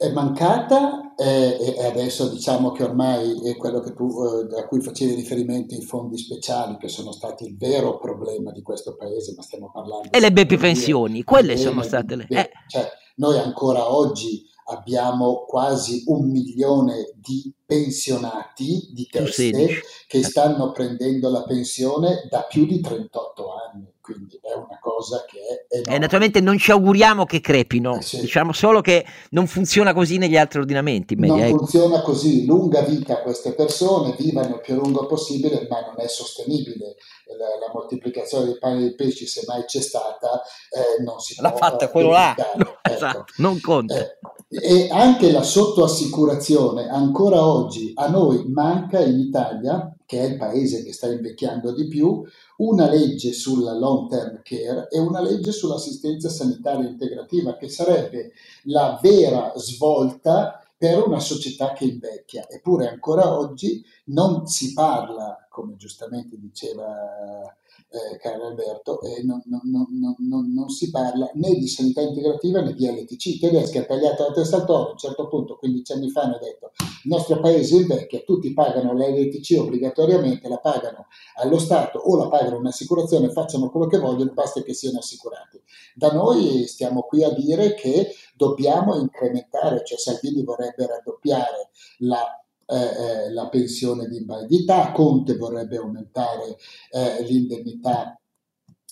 [0.02, 4.80] È mancata eh, e adesso diciamo che ormai è quello che tu, eh, a cui
[4.80, 9.42] facevi riferimento i fondi speciali che sono stati il vero problema di questo paese, ma
[9.42, 10.10] stiamo parlando...
[10.10, 12.28] E le BP pensioni, quelle sono state le...
[12.30, 12.50] Eh.
[12.70, 21.30] Cioè, noi ancora oggi abbiamo quasi un milione di pensionati di teste che stanno prendendo
[21.30, 25.96] la pensione da più di 38 anni, quindi è una cosa che è enorme.
[25.96, 28.20] E naturalmente non ci auguriamo che crepino, eh sì.
[28.22, 31.16] diciamo solo che non funziona così negli altri ordinamenti.
[31.16, 31.58] Non ecco.
[31.58, 36.08] funziona così, lunga vita a queste persone, vivano il più lungo possibile, ma non è
[36.08, 36.96] sostenibile.
[37.38, 40.42] La, la moltiplicazione dei pani e dei pesci, se mai c'è stata,
[40.72, 41.60] eh, non si L'ha può...
[41.60, 42.96] L'ha fatta quello là, no, ecco.
[42.96, 43.96] esatto, non conta.
[43.96, 44.18] Eh,
[44.50, 50.84] e anche la sottoassicurazione ancora oggi a noi manca in Italia, che è il paese
[50.84, 52.24] che sta invecchiando di più,
[52.58, 58.32] una legge sulla long term care e una legge sull'assistenza sanitaria integrativa, che sarebbe
[58.64, 62.50] la vera svolta per una società che invecchia.
[62.50, 67.56] Eppure ancora oggi non si parla, come giustamente diceva
[67.92, 69.88] eh, caro Alberto, eh, non, non,
[70.20, 73.40] non, non, si parla né di sanità integrativa né di LTC.
[73.40, 76.38] Tedeschi ha tagliato la testa al toro, a un certo punto, 15 anni fa, hanno
[76.40, 76.72] detto
[77.04, 82.58] il nostro paese invecchia, tutti pagano l'LTC obbligatoriamente, la pagano allo Stato o la pagano
[82.58, 85.60] un'assicurazione, facciano quello che vogliono, basta che siano assicurati.
[85.96, 91.70] Da noi stiamo qui a dire che dobbiamo incrementare, cioè Salvini vorrebbe raddoppiare
[92.00, 92.24] la
[92.70, 96.58] eh, eh, la pensione di invalidità, Conte vorrebbe aumentare
[96.92, 98.20] eh, l'indennità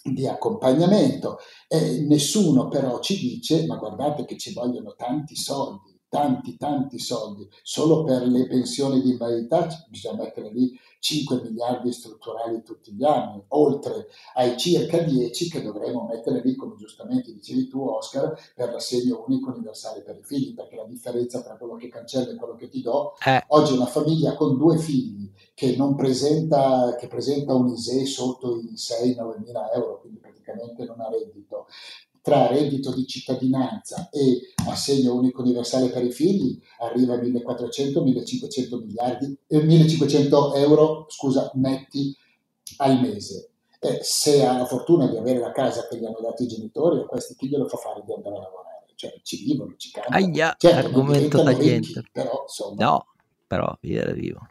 [0.03, 1.37] di accompagnamento.
[1.67, 7.47] Eh, nessuno però ci dice, ma guardate che ci vogliono tanti soldi, tanti, tanti soldi,
[7.63, 13.41] solo per le pensioni di invalidità bisogna mettere lì 5 miliardi strutturali tutti gli anni,
[13.49, 19.23] oltre ai circa 10 che dovremo mettere lì, come giustamente dicevi tu Oscar, per l'assegno
[19.27, 22.69] unico universale per i figli, perché la differenza tra quello che cancello e quello che
[22.69, 23.43] ti do, eh.
[23.47, 28.73] oggi una famiglia con due figli che, non presenta, che presenta un ISE sotto i
[28.75, 31.67] 6-9 mila euro, quindi praticamente non ha reddito,
[32.27, 39.39] tra reddito di cittadinanza e assegno unico universale per i figli arriva a 1400-1500 miliardi,
[39.47, 42.13] eh, 1500 euro scusa, netti
[42.79, 43.51] al mese.
[43.79, 46.99] Eh, se ha la fortuna di avere la casa che gli hanno dato i genitori,
[46.99, 48.83] a questi chi glielo fa fare di andare a lavorare?
[48.95, 50.25] Cioè ci vivono, ci cambiano.
[50.25, 52.03] Aia, certo, argomento tagliente.
[52.11, 53.05] Però, insomma, no,
[53.47, 54.45] però vivo.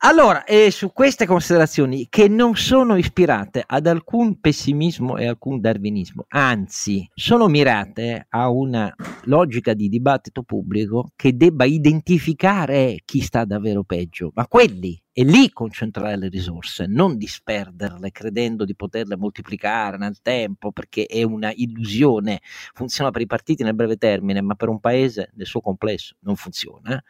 [0.00, 6.26] Allora, eh, su queste considerazioni che non sono ispirate ad alcun pessimismo e alcun darwinismo,
[6.28, 8.94] anzi sono mirate a una
[9.24, 15.50] logica di dibattito pubblico che debba identificare chi sta davvero peggio, ma quelli e lì
[15.50, 22.42] concentrare le risorse, non disperderle credendo di poterle moltiplicare nel tempo, perché è una illusione,
[22.74, 26.36] funziona per i partiti nel breve termine, ma per un paese nel suo complesso non
[26.36, 27.02] funziona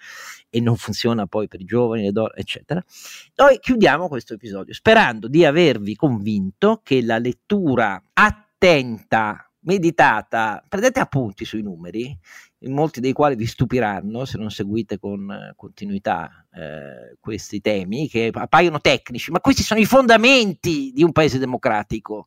[0.48, 2.80] e non funziona poi per i giovani, le donne, eccetera.
[3.34, 11.44] Noi chiudiamo questo episodio sperando di avervi convinto che la lettura attenta meditata, prendete appunti
[11.44, 12.16] sui numeri,
[12.68, 18.30] molti dei quali vi stupiranno se non seguite con eh, continuità eh, questi temi che
[18.32, 22.26] appaiono tecnici, ma questi sono i fondamenti di un paese democratico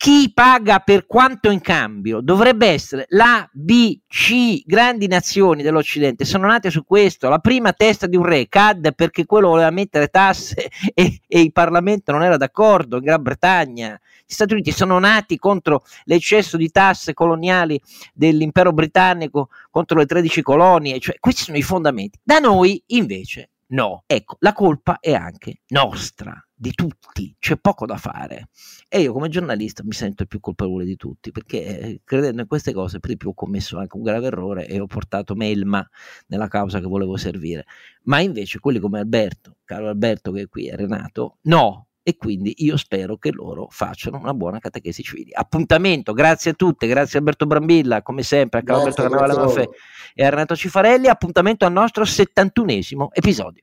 [0.00, 6.46] chi paga per quanto in cambio dovrebbe essere la B, C, grandi nazioni dell'Occidente sono
[6.46, 7.28] nate su questo.
[7.28, 11.52] La prima testa di un re cadde perché quello voleva mettere tasse e, e il
[11.52, 14.00] Parlamento non era d'accordo in Gran Bretagna.
[14.24, 17.78] Gli Stati Uniti sono nati contro l'eccesso di tasse coloniali
[18.14, 22.18] dell'impero britannico, contro le 13 colonie, cioè questi sono i fondamenti.
[22.22, 24.04] Da noi invece no.
[24.06, 28.48] Ecco, la colpa è anche nostra di tutti, c'è poco da fare.
[28.88, 32.48] E io come giornalista mi sento il più colpevole di tutti, perché eh, credendo in
[32.48, 35.86] queste cose, per di più ho commesso anche un grave errore e ho portato Melma
[36.26, 37.64] nella causa che volevo servire.
[38.04, 41.86] Ma invece quelli come Alberto, caro Alberto che è qui, è Renato, no.
[42.10, 45.30] E quindi io spero che loro facciano una buona catechesi civili.
[45.32, 49.68] Appuntamento, grazie a tutte, grazie a Alberto Brambilla, come sempre, a Carlo Alberto Carnavale Maffè
[50.12, 51.06] e a Renato Cifarelli.
[51.06, 53.62] Appuntamento al nostro 71esimo episodio.